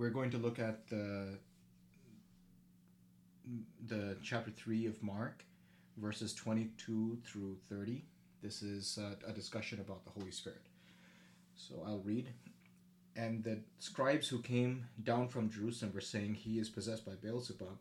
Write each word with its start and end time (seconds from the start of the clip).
we're 0.00 0.08
going 0.08 0.30
to 0.30 0.38
look 0.38 0.58
at 0.58 0.88
the 0.88 1.36
the 3.86 4.16
chapter 4.22 4.50
3 4.50 4.86
of 4.86 5.02
Mark, 5.02 5.44
verses 5.98 6.32
22 6.32 7.18
through 7.24 7.56
30. 7.68 8.02
This 8.42 8.62
is 8.62 8.98
uh, 8.98 9.16
a 9.28 9.32
discussion 9.32 9.80
about 9.80 10.04
the 10.04 10.10
Holy 10.10 10.30
Spirit. 10.30 10.62
So 11.54 11.82
I'll 11.86 11.98
read. 11.98 12.28
And 13.14 13.44
the 13.44 13.58
scribes 13.78 14.28
who 14.28 14.38
came 14.38 14.86
down 15.02 15.28
from 15.28 15.50
Jerusalem 15.50 15.92
were 15.92 16.00
saying, 16.00 16.34
He 16.34 16.58
is 16.58 16.70
possessed 16.70 17.04
by 17.04 17.12
Beelzebub, 17.20 17.76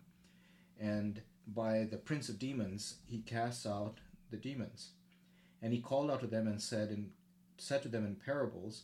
and 0.77 1.21
by 1.47 1.87
the 1.89 1.97
prince 1.97 2.27
of 2.27 2.37
demons 2.37 2.95
he 3.05 3.19
casts 3.19 3.65
out 3.65 3.99
the 4.29 4.37
demons. 4.37 4.89
And 5.61 5.71
he 5.71 5.79
called 5.79 6.11
out 6.11 6.19
to 6.21 6.27
them 6.27 6.47
and 6.47 6.61
said, 6.61 6.89
and 6.89 7.11
said 7.57 7.81
to 7.83 7.89
them 7.89 8.05
in 8.05 8.15
parables, 8.15 8.83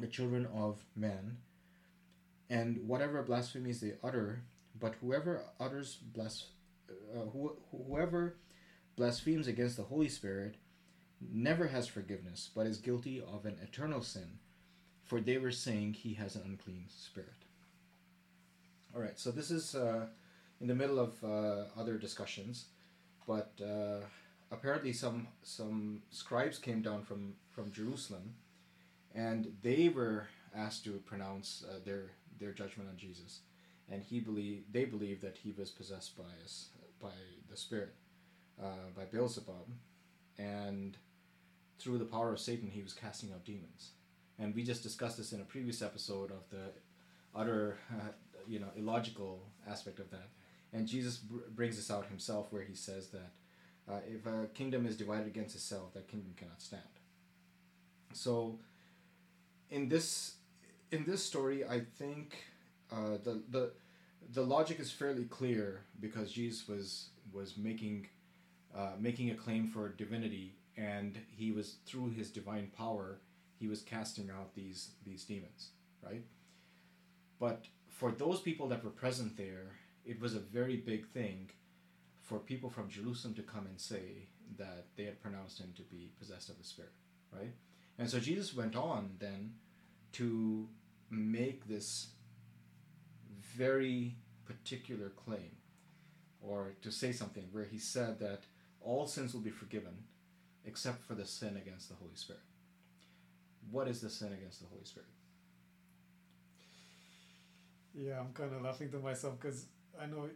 the 0.00 0.06
children 0.06 0.46
of 0.46 0.84
men, 0.96 1.38
and 2.48 2.88
whatever 2.88 3.22
blasphemies 3.22 3.80
they 3.80 3.94
utter. 4.02 4.42
But 4.78 4.94
whoever 4.96 5.44
utters 5.58 5.96
blas- 5.96 6.50
uh, 6.88 7.26
who- 7.32 7.56
whoever 7.70 8.36
blasphemes 8.96 9.46
against 9.46 9.76
the 9.76 9.84
Holy 9.84 10.08
Spirit 10.08 10.56
never 11.20 11.68
has 11.68 11.86
forgiveness, 11.86 12.50
but 12.54 12.66
is 12.66 12.78
guilty 12.78 13.20
of 13.20 13.44
an 13.46 13.58
eternal 13.62 14.02
sin, 14.02 14.38
for 15.04 15.20
they 15.20 15.38
were 15.38 15.50
saying 15.50 15.94
he 15.94 16.14
has 16.14 16.34
an 16.36 16.42
unclean 16.42 16.88
spirit. 16.88 17.44
All 18.94 19.00
right, 19.00 19.18
so 19.18 19.30
this 19.30 19.50
is 19.50 19.74
uh, 19.74 20.06
in 20.60 20.66
the 20.66 20.74
middle 20.74 20.98
of 20.98 21.22
uh, 21.22 21.64
other 21.76 21.98
discussions, 21.98 22.66
but 23.26 23.52
uh, 23.62 24.00
apparently 24.50 24.92
some 24.92 25.28
some 25.42 26.02
scribes 26.10 26.58
came 26.58 26.82
down 26.82 27.04
from 27.04 27.34
from 27.50 27.70
Jerusalem, 27.70 28.34
and 29.14 29.52
they 29.62 29.88
were 29.88 30.28
asked 30.54 30.84
to 30.84 30.92
pronounce 31.06 31.64
uh, 31.68 31.78
their 31.84 32.10
their 32.38 32.52
judgment 32.52 32.88
on 32.88 32.96
Jesus, 32.96 33.40
and 33.90 34.02
he 34.02 34.20
believed 34.20 34.72
they 34.72 34.84
believed 34.84 35.22
that 35.22 35.38
he 35.42 35.52
was 35.52 35.70
possessed 35.70 36.16
by 36.16 36.30
us 36.44 36.68
by 37.00 37.10
the 37.50 37.56
spirit, 37.56 37.94
uh, 38.62 38.90
by 38.96 39.04
Beelzebub, 39.04 39.68
and 40.38 40.96
through 41.78 41.98
the 41.98 42.04
power 42.04 42.32
of 42.32 42.40
Satan 42.40 42.70
he 42.70 42.82
was 42.82 42.92
casting 42.92 43.32
out 43.32 43.44
demons, 43.44 43.90
and 44.38 44.54
we 44.54 44.62
just 44.62 44.82
discussed 44.82 45.16
this 45.16 45.32
in 45.32 45.40
a 45.40 45.44
previous 45.44 45.82
episode 45.82 46.30
of 46.30 46.48
the 46.50 46.72
utter 47.34 47.78
uh, 47.92 48.10
you 48.46 48.58
know 48.58 48.68
illogical 48.76 49.42
aspect 49.68 49.98
of 49.98 50.10
that, 50.10 50.28
and 50.72 50.86
Jesus 50.86 51.16
br- 51.16 51.48
brings 51.54 51.76
this 51.76 51.90
out 51.90 52.06
himself 52.06 52.52
where 52.52 52.62
he 52.62 52.74
says 52.74 53.08
that 53.08 53.30
uh, 53.90 54.00
if 54.06 54.26
a 54.26 54.46
kingdom 54.54 54.86
is 54.86 54.96
divided 54.96 55.26
against 55.26 55.54
itself, 55.54 55.94
that 55.94 56.08
kingdom 56.08 56.32
cannot 56.36 56.62
stand. 56.62 56.82
So, 58.12 58.58
in 59.70 59.88
this 59.88 60.34
in 60.90 61.04
this 61.04 61.24
story, 61.24 61.64
I 61.64 61.80
think 61.98 62.36
uh, 62.92 63.18
the 63.22 63.42
the 63.50 63.72
the 64.32 64.42
logic 64.42 64.80
is 64.80 64.90
fairly 64.90 65.24
clear 65.24 65.82
because 66.00 66.32
Jesus 66.32 66.68
was 66.68 67.10
was 67.32 67.56
making 67.56 68.08
uh, 68.76 68.92
making 68.98 69.30
a 69.30 69.34
claim 69.34 69.68
for 69.68 69.88
divinity, 69.88 70.54
and 70.76 71.18
he 71.28 71.52
was 71.52 71.76
through 71.86 72.10
his 72.10 72.30
divine 72.30 72.70
power, 72.76 73.20
he 73.58 73.68
was 73.68 73.82
casting 73.82 74.30
out 74.30 74.54
these 74.54 74.90
these 75.04 75.24
demons, 75.24 75.70
right? 76.02 76.24
But 77.38 77.66
for 77.88 78.10
those 78.10 78.40
people 78.40 78.68
that 78.68 78.84
were 78.84 78.90
present 78.90 79.36
there, 79.36 79.72
it 80.04 80.20
was 80.20 80.34
a 80.34 80.40
very 80.40 80.76
big 80.76 81.06
thing 81.08 81.50
for 82.20 82.38
people 82.38 82.70
from 82.70 82.88
Jerusalem 82.88 83.34
to 83.34 83.42
come 83.42 83.66
and 83.66 83.80
say 83.80 84.28
that 84.58 84.86
they 84.96 85.04
had 85.04 85.20
pronounced 85.20 85.58
him 85.58 85.72
to 85.76 85.82
be 85.82 86.12
possessed 86.18 86.48
of 86.48 86.58
the 86.58 86.64
Spirit, 86.64 86.92
right? 87.32 87.52
And 88.00 88.08
so 88.08 88.18
Jesus 88.18 88.56
went 88.56 88.74
on 88.74 89.10
then 89.18 89.52
to 90.12 90.66
make 91.10 91.68
this 91.68 92.08
very 93.38 94.16
particular 94.46 95.10
claim, 95.10 95.56
or 96.40 96.72
to 96.80 96.90
say 96.90 97.12
something 97.12 97.44
where 97.52 97.64
he 97.64 97.78
said 97.78 98.18
that 98.20 98.44
all 98.80 99.06
sins 99.06 99.34
will 99.34 99.42
be 99.42 99.50
forgiven 99.50 100.04
except 100.64 101.04
for 101.04 101.14
the 101.14 101.26
sin 101.26 101.58
against 101.58 101.90
the 101.90 101.94
Holy 101.94 102.14
Spirit. 102.14 102.40
What 103.70 103.86
is 103.86 104.00
the 104.00 104.08
sin 104.08 104.32
against 104.32 104.60
the 104.60 104.68
Holy 104.68 104.84
Spirit? 104.84 105.08
Yeah, 107.94 108.18
I'm 108.18 108.32
kind 108.32 108.54
of 108.54 108.62
laughing 108.62 108.90
to 108.92 108.98
myself 108.98 109.38
because 109.38 109.66
I 110.00 110.06
know 110.06 110.30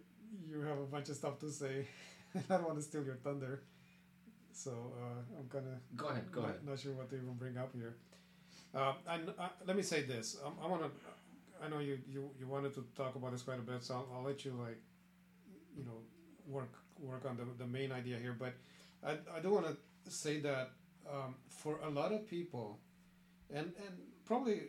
you 0.46 0.60
have 0.60 0.78
a 0.78 0.84
bunch 0.84 1.08
of 1.08 1.16
stuff 1.16 1.38
to 1.40 1.50
say. 1.50 1.86
I 2.36 2.56
don't 2.56 2.64
want 2.64 2.76
to 2.76 2.82
steal 2.84 3.04
your 3.04 3.16
thunder. 3.16 3.62
So 4.54 4.70
uh, 4.70 5.38
I'm 5.38 5.48
kind 5.48 5.66
of 5.66 5.96
go 5.96 6.08
ahead. 6.08 6.30
Go 6.30 6.40
not, 6.40 6.50
ahead. 6.50 6.66
Not 6.66 6.78
sure 6.78 6.92
what 6.92 7.10
to 7.10 7.16
even 7.16 7.34
bring 7.34 7.58
up 7.58 7.72
here. 7.74 7.96
Uh, 8.74 8.94
and 9.08 9.32
let 9.66 9.76
me 9.76 9.82
say 9.82 10.02
this. 10.02 10.36
Um, 10.44 10.54
I 10.62 10.66
want 10.66 10.82
to. 10.82 10.90
I 11.64 11.68
know 11.68 11.80
you, 11.80 11.98
you 12.08 12.30
you 12.38 12.46
wanted 12.46 12.74
to 12.74 12.84
talk 12.96 13.16
about 13.16 13.32
this 13.32 13.42
quite 13.42 13.58
a 13.58 13.62
bit, 13.62 13.82
so 13.82 13.94
I'll, 13.94 14.08
I'll 14.16 14.22
let 14.22 14.44
you 14.44 14.52
like, 14.52 14.78
you 15.76 15.84
know, 15.84 15.98
work 16.46 16.72
work 16.98 17.24
on 17.28 17.36
the, 17.36 17.44
the 17.58 17.66
main 17.66 17.90
idea 17.92 18.16
here. 18.18 18.36
But 18.38 18.54
I 19.04 19.12
I 19.36 19.40
do 19.40 19.50
want 19.50 19.66
to 19.66 19.76
say 20.10 20.40
that 20.40 20.70
um, 21.10 21.34
for 21.48 21.80
a 21.82 21.90
lot 21.90 22.12
of 22.12 22.28
people, 22.28 22.78
and 23.50 23.72
and 23.84 23.94
probably 24.24 24.62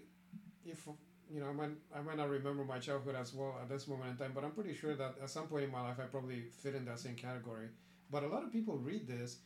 if 0.66 0.88
you 1.32 1.40
know, 1.40 1.48
I 1.48 1.54
might, 1.54 1.72
I 1.96 2.02
might 2.02 2.18
not 2.18 2.30
remember 2.30 2.64
my 2.64 2.80
childhood 2.80 3.16
as 3.16 3.34
well 3.34 3.58
at 3.62 3.70
this 3.70 3.88
moment 3.88 4.12
in 4.12 4.18
time, 4.18 4.32
but 4.34 4.44
I'm 4.44 4.52
pretty 4.52 4.76
sure 4.76 4.96
that 4.96 5.16
at 5.22 5.30
some 5.30 5.48
point 5.48 5.64
in 5.64 5.72
my 5.72 5.82
life 5.82 5.98
I 6.00 6.04
probably 6.04 6.44
fit 6.62 6.76
in 6.76 6.86
that 6.86 7.00
same 7.00 7.16
category. 7.16 7.68
But 8.12 8.24
a 8.24 8.28
lot 8.28 8.44
of 8.44 8.52
people 8.52 8.78
read 8.78 9.08
this, 9.08 9.38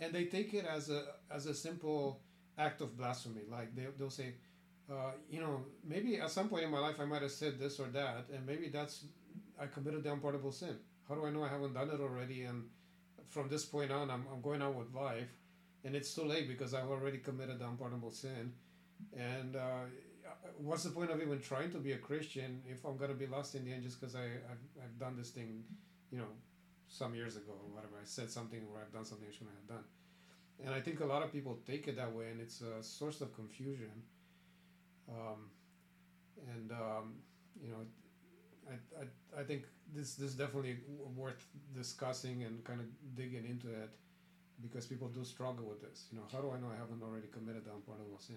and 0.00 0.12
they 0.12 0.24
take 0.24 0.54
it 0.54 0.64
as 0.64 0.90
a 0.90 1.04
as 1.30 1.46
a 1.46 1.54
simple 1.54 2.20
act 2.58 2.80
of 2.80 2.96
blasphemy. 2.96 3.42
Like 3.50 3.74
they 3.74 3.86
they'll 3.98 4.10
say, 4.10 4.34
uh, 4.90 5.12
you 5.30 5.40
know, 5.40 5.62
maybe 5.84 6.16
at 6.18 6.30
some 6.30 6.48
point 6.48 6.64
in 6.64 6.70
my 6.70 6.78
life 6.78 6.96
I 7.00 7.04
might 7.04 7.22
have 7.22 7.30
said 7.30 7.58
this 7.58 7.78
or 7.80 7.86
that, 7.88 8.26
and 8.32 8.46
maybe 8.46 8.68
that's 8.68 9.04
I 9.60 9.66
committed 9.66 10.02
the 10.04 10.12
unpardonable 10.12 10.52
sin. 10.52 10.76
How 11.08 11.14
do 11.14 11.26
I 11.26 11.30
know 11.30 11.42
I 11.44 11.48
haven't 11.48 11.74
done 11.74 11.90
it 11.90 12.00
already? 12.00 12.42
And 12.42 12.64
from 13.28 13.48
this 13.48 13.64
point 13.64 13.90
on, 13.90 14.10
I'm 14.10 14.24
I'm 14.32 14.40
going 14.40 14.62
on 14.62 14.74
with 14.76 14.92
life, 14.94 15.28
and 15.84 15.94
it's 15.94 16.14
too 16.14 16.24
late 16.24 16.48
because 16.48 16.74
I've 16.74 16.90
already 16.90 17.18
committed 17.18 17.58
the 17.58 17.66
unpardonable 17.68 18.12
sin, 18.12 18.52
and. 19.16 19.56
Uh, 19.56 19.84
what's 20.56 20.84
the 20.84 20.90
point 20.90 21.10
of 21.10 21.20
even 21.20 21.40
trying 21.40 21.70
to 21.70 21.78
be 21.78 21.92
a 21.92 21.98
Christian 21.98 22.62
if 22.66 22.84
I'm 22.84 22.96
gonna 22.96 23.14
be 23.14 23.26
lost 23.26 23.54
in 23.54 23.64
the 23.64 23.72
end 23.72 23.82
just 23.82 24.00
because 24.00 24.14
I 24.14 24.24
I've, 24.24 24.82
I've 24.82 24.98
done 24.98 25.16
this 25.16 25.30
thing, 25.30 25.64
you 26.10 26.18
know, 26.18 26.28
some 26.92 27.14
years 27.14 27.36
ago 27.36 27.52
or 27.52 27.74
whatever. 27.74 27.94
I 28.00 28.04
said 28.04 28.30
something 28.30 28.60
or 28.70 28.80
I've 28.80 28.92
done 28.92 29.04
something 29.04 29.26
I 29.28 29.32
shouldn't 29.32 29.56
have 29.60 29.68
done, 29.76 29.84
and 30.64 30.74
I 30.74 30.80
think 30.80 31.00
a 31.00 31.06
lot 31.06 31.22
of 31.22 31.32
people 31.32 31.58
take 31.66 31.88
it 31.88 31.96
that 31.96 32.12
way, 32.12 32.26
and 32.30 32.40
it's 32.40 32.60
a 32.60 32.82
source 32.82 33.20
of 33.20 33.34
confusion. 33.34 34.02
Um, 35.08 35.50
and 36.54 36.70
um, 36.72 37.14
you 37.62 37.70
know, 37.70 37.82
I, 38.70 39.02
I 39.02 39.40
I 39.40 39.44
think 39.44 39.64
this 39.94 40.14
this 40.14 40.30
is 40.30 40.34
definitely 40.34 40.76
worth 41.16 41.46
discussing 41.74 42.44
and 42.44 42.62
kind 42.64 42.80
of 42.80 42.86
digging 43.14 43.46
into 43.46 43.68
it 43.68 43.90
because 44.60 44.86
people 44.86 45.08
do 45.08 45.24
struggle 45.24 45.66
with 45.66 45.80
this. 45.80 46.06
You 46.12 46.18
know, 46.18 46.24
how 46.30 46.40
do 46.40 46.50
I 46.50 46.60
know 46.60 46.68
I 46.72 46.78
haven't 46.78 47.02
already 47.02 47.28
committed 47.32 47.64
the 47.64 47.72
unpardonable 47.72 48.18
sin? 48.18 48.36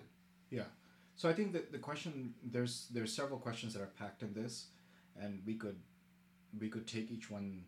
Yeah. 0.50 0.70
So 1.18 1.30
I 1.30 1.34
think 1.34 1.54
that 1.54 1.72
the 1.72 1.78
question 1.78 2.34
there's 2.44 2.88
there's 2.94 3.14
several 3.14 3.40
questions 3.40 3.74
that 3.74 3.82
are 3.82 3.94
packed 4.00 4.24
in 4.24 4.34
this, 4.34 4.68
and 5.20 5.42
we 5.46 5.56
could 5.56 5.80
we 6.60 6.70
could 6.70 6.88
take 6.88 7.12
each 7.12 7.30
one 7.30 7.64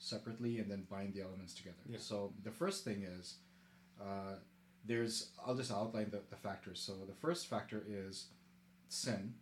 separately 0.00 0.58
and 0.58 0.68
then 0.68 0.86
bind 0.90 1.14
the 1.14 1.20
elements 1.20 1.54
together. 1.54 1.76
Yeah. 1.88 1.98
So 2.00 2.32
the 2.42 2.50
first 2.50 2.84
thing 2.84 3.04
is 3.04 3.36
uh, 4.00 4.34
there's 4.84 5.28
I'll 5.46 5.54
just 5.54 5.70
outline 5.70 6.10
the, 6.10 6.20
the 6.30 6.36
factors. 6.36 6.80
So 6.80 6.94
the 7.06 7.14
first 7.14 7.46
factor 7.46 7.84
is 7.88 8.26
sin. 8.88 9.34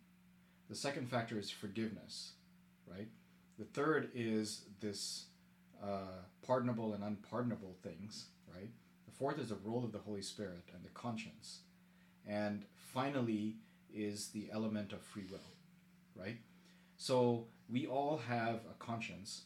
The 0.69 0.75
second 0.75 1.09
factor 1.09 1.39
is 1.39 1.49
forgiveness, 1.49 2.33
right? 2.85 3.07
The 3.57 3.65
third 3.65 4.11
is 4.13 4.65
this 4.79 5.25
uh, 5.83 6.21
pardonable 6.45 6.93
and 6.93 7.03
unpardonable 7.03 7.75
things, 7.81 8.25
right? 8.53 8.69
The 9.05 9.11
fourth 9.11 9.39
is 9.39 9.49
the 9.49 9.57
role 9.63 9.83
of 9.83 9.91
the 9.91 9.97
Holy 9.99 10.21
Spirit 10.21 10.69
and 10.73 10.83
the 10.83 10.89
conscience. 10.89 11.61
And 12.27 12.65
finally 12.93 13.55
is 13.91 14.27
the 14.27 14.49
element 14.51 14.93
of 14.93 15.01
free 15.01 15.25
will, 15.31 15.39
right? 16.15 16.37
So 16.97 17.47
we 17.69 17.87
all 17.87 18.21
have 18.27 18.59
a 18.69 18.75
conscience, 18.77 19.43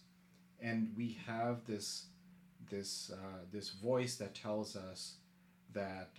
and 0.63 0.91
we 0.97 1.17
have 1.27 1.65
this 1.67 2.05
this 2.71 3.11
uh, 3.13 3.39
this 3.51 3.69
voice 3.69 4.15
that 4.15 4.33
tells 4.33 4.75
us 4.75 5.15
that 5.73 6.11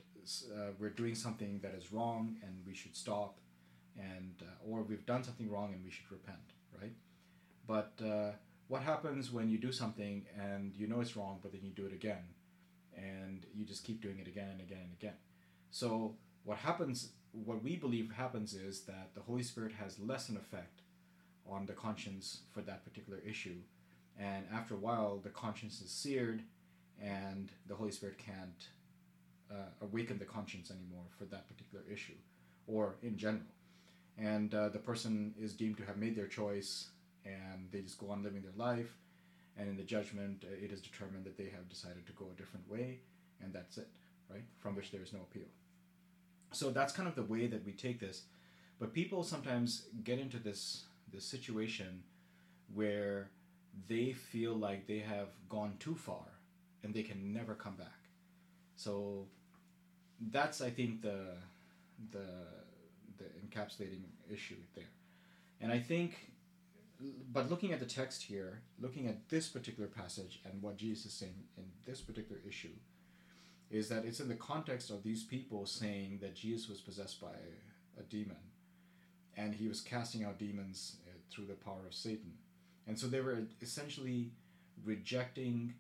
uh, 0.57 0.71
we're 0.79 0.91
doing 0.91 1.15
something 1.15 1.59
that 1.63 1.75
is 1.75 1.93
wrong 1.93 2.37
and 2.43 2.53
we 2.67 2.75
should 2.75 2.95
stop, 2.95 3.39
and 3.97 4.35
uh, 4.43 4.71
or 4.71 4.83
we've 4.83 5.07
done 5.07 5.25
something 5.25 5.51
wrong 5.51 5.73
and 5.73 5.83
we 5.85 5.91
should 5.91 6.11
repent, 6.11 6.53
right? 6.81 6.93
But 7.67 7.93
uh, 8.05 8.33
what 8.69 8.83
happens 8.83 9.33
when 9.33 9.49
you 9.49 9.59
do 9.59 9.73
something 9.73 10.27
and 10.39 10.73
you 10.77 10.87
know 10.87 11.01
it's 11.01 11.17
wrong, 11.17 11.39
but 11.43 11.53
then 11.53 11.63
you 11.65 11.71
do 11.71 11.87
it 11.87 11.93
again, 11.93 12.25
and 12.97 13.47
you 13.55 13.65
just 13.65 13.85
keep 13.85 14.03
doing 14.03 14.19
it 14.19 14.29
again 14.29 14.49
and 14.51 14.61
again 14.61 14.83
and 14.83 14.93
again? 15.01 15.19
So 15.71 16.15
what 16.45 16.59
happens, 16.59 17.13
what 17.33 17.63
we 17.63 17.77
believe 17.77 18.13
happens 18.13 18.55
is 18.55 18.83
that 18.83 19.11
the 19.15 19.23
Holy 19.23 19.43
Spirit 19.43 19.73
has 19.73 19.99
less 19.99 20.29
an 20.29 20.37
effect 20.37 20.83
on 21.49 21.67
the 21.67 21.73
conscience 21.73 22.41
for 22.53 22.63
that 22.63 22.85
particular 22.85 23.19
issue, 23.27 23.57
and 24.19 24.45
after 24.53 24.75
a 24.75 24.79
while, 24.79 25.21
the 25.23 25.31
conscience 25.31 25.81
is 25.81 25.91
seared, 25.91 26.43
and 27.03 27.51
the 27.67 27.75
Holy 27.75 27.91
Spirit 27.91 28.19
can't 28.19 28.69
uh, 29.51 29.71
awaken 29.83 30.19
the 30.19 30.25
conscience 30.25 30.71
anymore 30.71 31.05
for 31.19 31.25
that 31.27 31.49
particular 31.49 31.85
issue, 31.93 32.15
or 32.67 32.97
in 33.03 33.17
general. 33.17 33.43
And 34.17 34.55
uh, 34.55 34.69
the 34.69 34.79
person 34.79 35.35
is 35.41 35.55
deemed 35.55 35.77
to 35.79 35.85
have 35.85 35.97
made 35.97 36.15
their 36.15 36.29
choice 36.29 36.89
and 37.25 37.69
they 37.73 37.81
just 37.81 37.99
go 37.99 38.11
on 38.11 38.23
living 38.23 38.43
their 38.43 38.53
life 38.57 38.99
and 39.57 39.69
in 39.69 39.77
the 39.77 39.83
judgment 39.83 40.45
uh, 40.45 40.65
it 40.65 40.71
is 40.71 40.81
determined 40.81 41.25
that 41.25 41.37
they 41.37 41.49
have 41.49 41.69
decided 41.69 42.07
to 42.07 42.13
go 42.13 42.27
a 42.33 42.39
different 42.39 42.71
way 42.71 43.01
and 43.43 43.53
that's 43.53 43.77
it 43.77 43.89
right? 44.31 44.45
From 44.59 44.75
which 44.75 44.91
there 44.91 45.03
is 45.03 45.13
no 45.13 45.21
appeal. 45.21 45.49
So 46.53 46.71
that's 46.71 46.93
kind 46.93 47.09
of 47.09 47.15
the 47.15 47.23
way 47.23 47.47
that 47.47 47.65
we 47.65 47.73
take 47.73 48.01
this. 48.01 48.23
But 48.79 48.93
people 48.93 49.23
sometimes 49.23 49.87
get 50.03 50.19
into 50.19 50.39
this 50.39 50.85
this 51.13 51.25
situation 51.25 52.03
where 52.75 53.31
they 53.89 54.13
feel 54.13 54.55
like 54.55 54.87
they 54.87 55.01
have 55.01 55.29
gone 55.49 55.75
too 55.79 55.95
far 55.95 56.27
and 56.83 56.95
they 56.95 57.03
can 57.03 57.33
never 57.33 57.55
come 57.55 57.77
back 57.77 58.09
so 58.77 59.27
that's 60.31 60.61
i 60.61 60.71
think 60.71 61.03
the 61.03 61.37
the 62.11 62.27
the 63.19 63.25
encapsulating 63.47 64.03
issue 64.31 64.57
there. 64.75 64.85
And 65.61 65.73
I 65.73 65.79
think, 65.79 66.33
but 67.33 67.51
looking 67.51 67.73
at 67.73 67.81
the 67.81 67.87
text 67.87 68.23
here, 68.23 68.63
looking 68.81 69.07
at 69.07 69.29
this 69.29 69.49
particular 69.49 69.89
passage 69.89 70.41
and 70.45 70.63
what 70.63 70.77
Jesus 70.77 71.07
is 71.07 71.13
saying 71.13 71.45
in 71.57 71.65
this 71.87 72.01
particular 72.01 72.41
issue, 72.47 72.77
is 73.71 73.89
that 73.89 74.05
it's 74.05 74.21
in 74.21 74.29
the 74.29 74.35
context 74.35 74.91
of 74.91 75.03
these 75.03 75.25
people 75.25 75.67
saying 75.67 76.19
that 76.21 76.35
Jesus 76.35 76.69
was 76.69 76.81
possessed 76.81 77.21
by 77.21 77.35
a 77.99 78.03
demon 78.03 78.37
and 79.37 79.55
he 79.55 79.67
was 79.67 79.81
casting 79.81 80.25
out 80.25 80.39
demons 80.39 80.97
uh, 81.07 81.11
through 81.31 81.47
the 81.47 81.55
power 81.55 81.87
of 81.87 81.95
Satan. 81.95 82.35
And 82.87 82.99
so 82.99 83.07
they 83.07 83.21
were 83.21 83.43
essentially 83.63 84.33
rejecting 84.85 85.75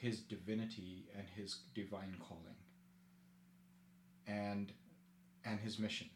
his 0.00 0.20
divinity 0.20 1.06
and 1.16 1.26
his 1.36 1.58
divine 1.74 2.16
calling 2.20 2.56
and 4.26 4.72
and 5.44 5.60
his 5.60 5.78
mission. 5.78 6.08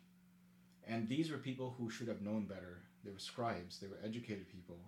And 0.87 1.09
these 1.09 1.31
were 1.31 1.39
people 1.39 1.75
who 1.79 1.89
should 1.89 2.09
have 2.09 2.21
known 2.21 2.45
better. 2.47 2.81
They 3.05 3.13
were 3.13 3.19
scribes, 3.19 3.79
they 3.79 3.87
were 3.87 3.99
educated 4.05 4.51
people. 4.51 4.79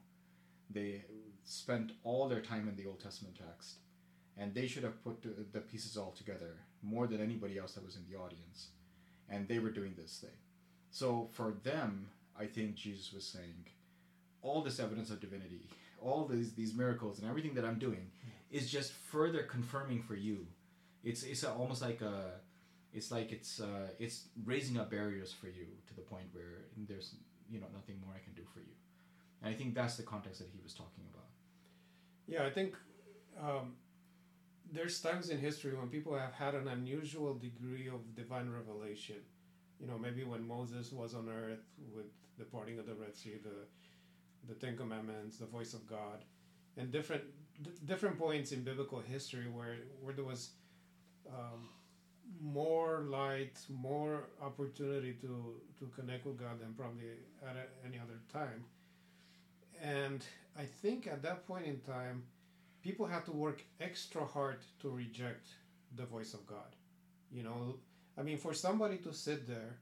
They 0.69 1.05
spent 1.45 1.93
all 2.03 2.29
their 2.29 2.41
time 2.41 2.69
in 2.69 2.77
the 2.77 2.89
Old 2.89 3.01
Testament 3.01 3.37
text, 3.37 3.77
and 4.37 4.55
they 4.55 4.67
should 4.67 4.83
have 4.83 5.03
put 5.05 5.23
the 5.23 5.61
pieces 5.61 5.97
all 5.97 6.13
together 6.13 6.57
more 6.83 7.07
than 7.07 7.23
anybody 7.23 7.59
else 7.59 7.73
that 7.75 7.85
was 7.85 7.97
in 7.97 8.05
the 8.11 8.19
audience. 8.19 8.69
And 9.29 9.49
they 9.49 9.59
were 9.59 9.71
doing 9.71 9.95
this 9.97 10.19
thing. 10.19 10.37
So 10.91 11.29
for 11.33 11.55
them, 11.63 12.09
I 12.39 12.47
think 12.47 12.75
Jesus 12.75 13.13
was 13.13 13.25
saying, 13.25 13.67
all 14.43 14.63
this 14.63 14.79
evidence 14.81 15.11
of 15.11 15.21
divinity, 15.21 15.69
all 16.01 16.27
these 16.27 16.53
these 16.55 16.75
miracles 16.75 17.19
and 17.19 17.29
everything 17.29 17.55
that 17.55 17.65
I'm 17.65 17.79
doing 17.79 18.11
is 18.51 18.71
just 18.71 18.93
further 18.93 19.45
confirming 19.45 20.03
for 20.03 20.15
you. 20.15 20.47
It's 21.03 21.23
it's 21.23 21.43
a, 21.43 21.53
almost 21.53 21.83
like 21.83 22.01
a 22.03 22.33
it's 22.93 23.11
like 23.11 23.33
it's 23.33 23.61
uh, 23.61 23.89
it's 23.99 24.29
raising 24.45 24.79
up 24.79 24.91
barriers 24.91 25.33
for 25.33 25.47
you 25.47 25.67
to 25.87 25.95
the 25.95 26.03
point 26.03 26.27
where 26.33 26.67
there's 26.89 27.15
you 27.51 27.61
know 27.61 27.67
nothing 27.73 27.97
more 28.05 28.15
I 28.15 28.23
can 28.23 28.35
do 28.35 28.43
for 28.53 28.61
you, 28.61 28.75
and 29.43 29.55
I 29.55 29.57
think 29.57 29.75
that's 29.75 29.97
the 29.97 30.03
context 30.03 30.41
that 30.41 30.49
he 30.53 30.61
was 30.63 30.75
talking 30.75 31.05
about. 31.13 31.29
Yeah, 32.27 32.45
I 32.45 32.51
think 32.51 32.75
um, 33.41 33.75
there's 34.71 35.01
times 35.01 35.31
in 35.31 35.39
history 35.39 35.75
when 35.75 35.89
people 35.89 36.17
have 36.17 36.33
had 36.33 36.55
an 36.55 36.69
unusual 36.69 37.35
degree 37.35 37.89
of 37.89 38.15
divine 38.15 38.51
revelation. 38.51 39.17
You 39.81 39.89
know, 39.89 39.99
maybe 39.99 40.23
when 40.23 40.47
Moses 40.47 40.93
was 40.93 41.15
on 41.15 41.29
earth 41.29 41.65
with 41.95 42.07
the 42.39 42.45
parting 42.45 42.79
of 42.79 42.87
the 42.87 42.95
Red 42.95 43.17
Sea, 43.17 43.39
the 43.43 43.67
the 44.49 44.55
Ten 44.55 44.77
Commandments, 44.77 45.39
the 45.39 45.47
voice 45.47 45.75
of 45.75 45.87
God, 45.87 46.25
and 46.77 46.91
different 46.91 47.25
d- 47.63 47.71
different 47.85 48.19
points 48.19 48.53
in 48.53 48.63
biblical 48.63 49.01
history 49.01 49.49
where 49.49 49.77
where 50.01 50.15
there 50.15 50.25
was 50.25 50.51
um, 51.29 51.69
more 52.41 53.05
light, 53.09 53.59
more 53.69 54.25
opportunity 54.41 55.13
to 55.21 55.61
to 55.79 55.87
connect 55.95 56.27
with 56.27 56.39
God 56.39 56.61
than 56.61 56.75
probably 56.75 57.11
at 57.47 57.71
any 57.87 57.99
other 57.99 58.19
time. 58.33 58.65
And 59.83 60.25
I 60.59 60.65
think 60.65 61.07
at 61.07 61.23
that 61.23 61.47
point 61.47 61.67
in 61.67 61.81
time, 61.81 62.25
people 62.83 63.07
had 63.07 63.25
to 63.25 63.33
work 63.33 63.65
extra 63.81 64.25
hard 64.25 64.59
to 64.81 64.89
reject 64.91 65.47
the 65.97 66.05
voice 66.05 66.35
of 66.35 66.47
God. 66.47 66.77
You 67.33 67.43
know, 67.43 67.77
I 68.19 68.23
mean, 68.23 68.39
for 68.39 68.55
somebody 68.55 68.99
to 68.99 69.13
sit 69.13 69.49
there 69.49 69.79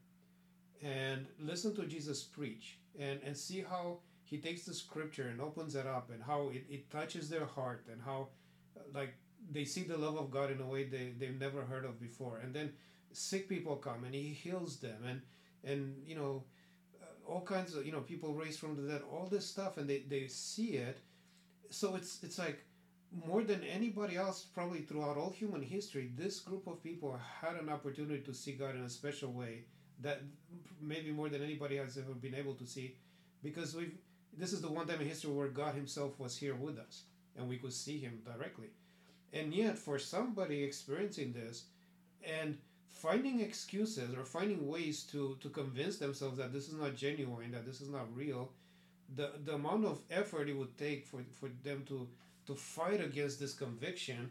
and 0.82 1.26
listen 1.38 1.74
to 1.76 1.84
Jesus 1.86 2.22
preach 2.22 2.78
and, 2.98 3.20
and 3.24 3.36
see 3.36 3.60
how 3.68 3.98
he 4.30 4.38
takes 4.38 4.62
the 4.62 4.72
scripture 4.72 5.26
and 5.28 5.40
opens 5.40 5.74
it 5.74 5.86
up 5.86 6.10
and 6.12 6.22
how 6.22 6.50
it, 6.54 6.64
it 6.70 6.88
touches 6.90 7.28
their 7.28 7.46
heart 7.46 7.84
and 7.90 8.00
how, 8.00 8.28
like, 8.94 9.14
they 9.50 9.64
see 9.64 9.82
the 9.82 9.98
love 9.98 10.16
of 10.16 10.30
God 10.30 10.52
in 10.52 10.60
a 10.60 10.66
way 10.66 10.84
they, 10.84 11.12
they've 11.18 11.40
never 11.40 11.62
heard 11.62 11.84
of 11.84 12.00
before. 12.00 12.38
And 12.38 12.54
then 12.54 12.72
sick 13.12 13.48
people 13.48 13.74
come 13.74 14.04
and 14.04 14.14
he 14.14 14.28
heals 14.28 14.76
them 14.76 15.02
and, 15.04 15.20
and 15.64 15.96
you 16.06 16.14
know, 16.14 16.44
uh, 17.02 17.32
all 17.32 17.40
kinds 17.40 17.74
of, 17.74 17.84
you 17.84 17.90
know, 17.90 18.02
people 18.02 18.32
raised 18.32 18.60
from 18.60 18.76
the 18.76 18.92
dead, 18.92 19.02
all 19.10 19.26
this 19.26 19.44
stuff 19.44 19.78
and 19.78 19.90
they, 19.90 20.04
they 20.08 20.28
see 20.28 20.74
it. 20.74 20.98
So 21.70 21.96
it's, 21.96 22.22
it's 22.22 22.38
like 22.38 22.64
more 23.26 23.42
than 23.42 23.64
anybody 23.64 24.16
else, 24.16 24.44
probably 24.44 24.82
throughout 24.82 25.16
all 25.16 25.30
human 25.30 25.62
history, 25.62 26.12
this 26.16 26.38
group 26.38 26.68
of 26.68 26.80
people 26.84 27.18
had 27.40 27.56
an 27.56 27.68
opportunity 27.68 28.20
to 28.20 28.32
see 28.32 28.52
God 28.52 28.76
in 28.76 28.82
a 28.82 28.90
special 28.90 29.32
way 29.32 29.64
that 30.02 30.22
maybe 30.80 31.10
more 31.10 31.28
than 31.28 31.42
anybody 31.42 31.78
has 31.78 31.98
ever 31.98 32.14
been 32.14 32.36
able 32.36 32.54
to 32.54 32.66
see 32.66 32.94
because 33.42 33.74
we've, 33.74 33.98
this 34.36 34.52
is 34.52 34.60
the 34.60 34.70
one 34.70 34.86
time 34.86 35.00
in 35.00 35.08
history 35.08 35.32
where 35.32 35.48
God 35.48 35.74
himself 35.74 36.18
was 36.18 36.36
here 36.36 36.54
with 36.54 36.78
us 36.78 37.02
and 37.36 37.48
we 37.48 37.58
could 37.58 37.72
see 37.72 37.98
him 37.98 38.20
directly 38.24 38.68
and 39.32 39.54
yet, 39.54 39.78
for 39.78 39.98
somebody 39.98 40.62
experiencing 40.62 41.32
this 41.32 41.64
and 42.24 42.58
finding 42.88 43.40
excuses 43.40 44.14
or 44.14 44.24
finding 44.24 44.66
ways 44.66 45.04
to, 45.04 45.36
to 45.40 45.48
convince 45.48 45.98
themselves 45.98 46.38
that 46.38 46.52
this 46.52 46.68
is 46.68 46.74
not 46.74 46.96
genuine, 46.96 47.52
that 47.52 47.64
this 47.64 47.80
is 47.80 47.88
not 47.88 48.14
real, 48.14 48.50
the, 49.14 49.30
the 49.44 49.54
amount 49.54 49.84
of 49.84 50.00
effort 50.10 50.48
it 50.48 50.56
would 50.56 50.76
take 50.76 51.06
for, 51.06 51.22
for 51.32 51.48
them 51.62 51.84
to, 51.88 52.08
to 52.46 52.54
fight 52.54 53.00
against 53.00 53.38
this 53.38 53.54
conviction 53.54 54.30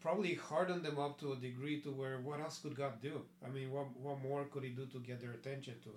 probably 0.00 0.34
hardened 0.34 0.82
them 0.82 0.98
up 0.98 1.20
to 1.20 1.32
a 1.32 1.36
degree 1.36 1.80
to 1.80 1.90
where 1.92 2.18
what 2.18 2.40
else 2.40 2.58
could 2.58 2.74
God 2.74 3.00
do? 3.00 3.22
I 3.46 3.50
mean, 3.50 3.70
what, 3.70 3.96
what 3.96 4.20
more 4.20 4.44
could 4.46 4.64
He 4.64 4.70
do 4.70 4.86
to 4.86 4.98
get 4.98 5.20
their 5.20 5.32
attention 5.32 5.74
to 5.84 5.90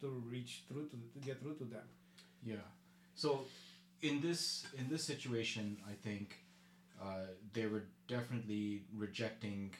to 0.00 0.22
reach 0.30 0.62
through 0.68 0.86
to, 0.86 0.96
to 0.96 1.26
get 1.26 1.40
through 1.42 1.54
to 1.54 1.64
them? 1.64 1.82
Yeah. 2.44 2.66
So 3.18 3.46
in 4.00 4.20
this 4.20 4.64
in 4.78 4.88
this 4.88 5.02
situation, 5.02 5.76
I 5.90 5.94
think 6.06 6.36
uh, 7.02 7.26
they 7.52 7.66
were 7.66 7.82
definitely 8.06 8.84
rejecting 8.96 9.74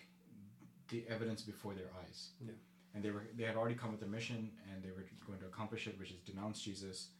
the 0.88 1.04
evidence 1.08 1.42
before 1.42 1.72
their 1.74 1.90
eyes. 2.02 2.30
Yeah. 2.44 2.50
And 2.94 3.04
they 3.04 3.12
were 3.12 3.22
they 3.36 3.44
had 3.44 3.54
already 3.54 3.76
come 3.76 3.92
with 3.92 4.00
their 4.00 4.08
mission 4.08 4.50
and 4.68 4.82
they 4.82 4.90
were 4.90 5.06
going 5.24 5.38
to 5.38 5.46
accomplish 5.46 5.86
it, 5.86 5.96
which 6.00 6.10
is 6.10 6.18
denounce 6.26 6.60
Jesus. 6.60 7.10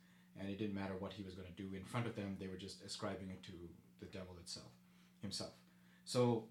And 0.40 0.48
it 0.48 0.58
didn't 0.58 0.74
matter 0.74 0.94
what 0.98 1.12
he 1.12 1.22
was 1.22 1.34
going 1.34 1.46
to 1.46 1.62
do 1.62 1.76
in 1.76 1.84
front 1.84 2.06
of 2.08 2.16
them; 2.16 2.36
they 2.40 2.48
were 2.48 2.56
just 2.56 2.82
ascribing 2.84 3.30
it 3.30 3.44
to 3.44 3.52
the 4.00 4.06
devil 4.06 4.34
itself, 4.40 4.72
himself. 5.22 5.54
So, 6.04 6.44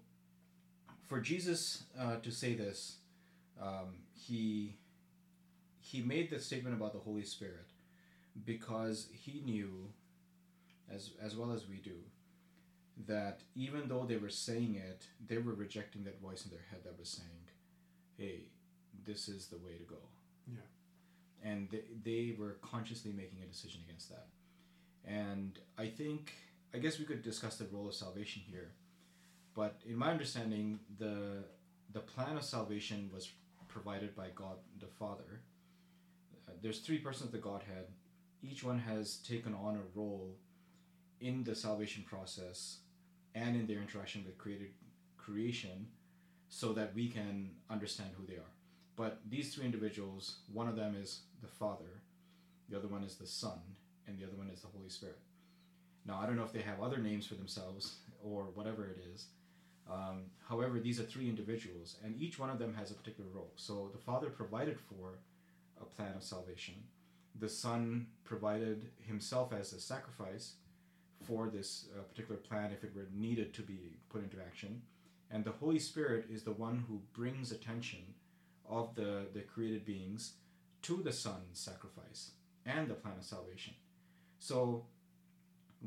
for 1.08 1.20
Jesus 1.20 1.84
uh, 1.98 2.16
to 2.16 2.30
say 2.30 2.54
this, 2.54 2.96
um, 3.60 4.00
he 4.14 4.76
he 5.80 6.00
made 6.00 6.30
the 6.30 6.40
statement 6.40 6.74
about 6.74 6.94
the 6.94 7.00
Holy 7.00 7.24
Spirit 7.24 7.68
because 8.44 9.08
he 9.12 9.42
knew, 9.44 9.88
as 10.92 11.12
as 11.22 11.36
well 11.36 11.52
as 11.52 11.68
we 11.68 11.76
do, 11.76 11.96
that 13.06 13.40
even 13.54 13.88
though 13.88 14.04
they 14.04 14.16
were 14.16 14.28
saying 14.28 14.74
it, 14.76 15.06
they 15.26 15.38
were 15.38 15.54
rejecting 15.54 16.04
that 16.04 16.20
voice 16.20 16.44
in 16.44 16.50
their 16.50 16.66
head 16.70 16.80
that 16.84 16.98
was 16.98 17.08
saying, 17.08 17.44
hey, 18.16 18.40
this 19.06 19.28
is 19.28 19.46
the 19.46 19.58
way 19.58 19.76
to 19.78 19.84
go. 19.84 20.00
Yeah. 20.50 20.58
And 21.44 21.68
they, 21.70 21.82
they 22.02 22.36
were 22.36 22.56
consciously 22.62 23.12
making 23.12 23.38
a 23.42 23.46
decision 23.46 23.80
against 23.86 24.08
that. 24.10 24.26
And 25.06 25.58
I 25.78 25.86
think, 25.86 26.32
I 26.74 26.78
guess 26.78 26.98
we 26.98 27.04
could 27.04 27.22
discuss 27.22 27.56
the 27.56 27.66
role 27.66 27.88
of 27.88 27.94
salvation 27.94 28.42
here. 28.46 28.72
But 29.54 29.80
in 29.88 29.96
my 29.96 30.10
understanding, 30.10 30.80
the, 30.98 31.44
the 31.92 32.00
plan 32.00 32.36
of 32.36 32.44
salvation 32.44 33.10
was 33.12 33.30
provided 33.68 34.14
by 34.16 34.28
God 34.34 34.56
the 34.80 34.86
Father. 34.86 35.40
Uh, 36.46 36.52
there's 36.62 36.80
three 36.80 36.98
persons 36.98 37.26
of 37.26 37.32
the 37.32 37.38
Godhead. 37.38 37.86
Each 38.42 38.62
one 38.62 38.78
has 38.78 39.16
taken 39.18 39.54
on 39.54 39.76
a 39.76 39.98
role 39.98 40.36
in 41.20 41.44
the 41.44 41.54
salvation 41.54 42.04
process 42.04 42.78
and 43.34 43.56
in 43.56 43.66
their 43.66 43.80
interaction 43.80 44.24
with 44.24 44.38
created 44.38 44.68
creation 45.16 45.88
so 46.48 46.72
that 46.72 46.94
we 46.94 47.08
can 47.08 47.50
understand 47.68 48.10
who 48.16 48.26
they 48.26 48.38
are. 48.38 48.52
But 48.96 49.20
these 49.28 49.54
three 49.54 49.64
individuals, 49.64 50.38
one 50.52 50.68
of 50.68 50.76
them 50.76 50.96
is 51.00 51.22
the 51.40 51.48
Father, 51.48 52.02
the 52.68 52.76
other 52.76 52.88
one 52.88 53.04
is 53.04 53.16
the 53.16 53.26
Son, 53.26 53.58
and 54.06 54.18
the 54.18 54.24
other 54.24 54.36
one 54.36 54.50
is 54.50 54.60
the 54.60 54.68
Holy 54.68 54.88
Spirit. 54.88 55.18
Now, 56.06 56.18
I 56.20 56.26
don't 56.26 56.36
know 56.36 56.44
if 56.44 56.52
they 56.52 56.62
have 56.62 56.80
other 56.80 56.98
names 56.98 57.26
for 57.26 57.34
themselves 57.34 57.96
or 58.22 58.44
whatever 58.54 58.86
it 58.86 59.04
is. 59.14 59.26
Um, 59.90 60.24
however, 60.48 60.80
these 60.80 60.98
are 61.00 61.04
three 61.04 61.28
individuals, 61.28 61.96
and 62.04 62.20
each 62.20 62.38
one 62.38 62.50
of 62.50 62.58
them 62.58 62.74
has 62.74 62.90
a 62.90 62.94
particular 62.94 63.28
role. 63.32 63.52
So 63.56 63.90
the 63.92 63.98
Father 63.98 64.28
provided 64.30 64.78
for 64.78 65.18
a 65.80 65.84
plan 65.84 66.14
of 66.16 66.22
salvation. 66.22 66.74
The 67.38 67.48
Son 67.48 68.06
provided 68.24 68.90
himself 69.06 69.52
as 69.52 69.72
a 69.72 69.80
sacrifice 69.80 70.54
for 71.24 71.48
this 71.48 71.86
uh, 71.96 72.02
particular 72.02 72.40
plan 72.40 72.72
if 72.72 72.84
it 72.84 72.94
were 72.94 73.08
needed 73.14 73.52
to 73.54 73.62
be 73.62 73.98
put 74.08 74.22
into 74.22 74.36
action. 74.38 74.82
And 75.30 75.44
the 75.44 75.52
Holy 75.52 75.78
Spirit 75.78 76.26
is 76.30 76.42
the 76.42 76.52
one 76.52 76.84
who 76.88 77.02
brings 77.12 77.52
attention 77.52 78.00
of 78.68 78.94
the, 78.94 79.26
the 79.34 79.40
created 79.40 79.84
beings 79.84 80.34
to 80.82 81.02
the 81.02 81.12
Son's 81.12 81.58
sacrifice 81.58 82.32
and 82.64 82.88
the 82.88 82.94
plan 82.94 83.14
of 83.18 83.24
salvation. 83.24 83.74
So, 84.38 84.86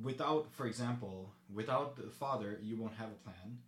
without, 0.02 0.52
for 0.52 0.68
example, 0.68 1.34
without 1.54 1.96
the 1.96 2.10
Father, 2.10 2.60
you 2.62 2.78
won't 2.78 2.96
have 2.96 3.10
a 3.10 3.24
plan. 3.24 3.60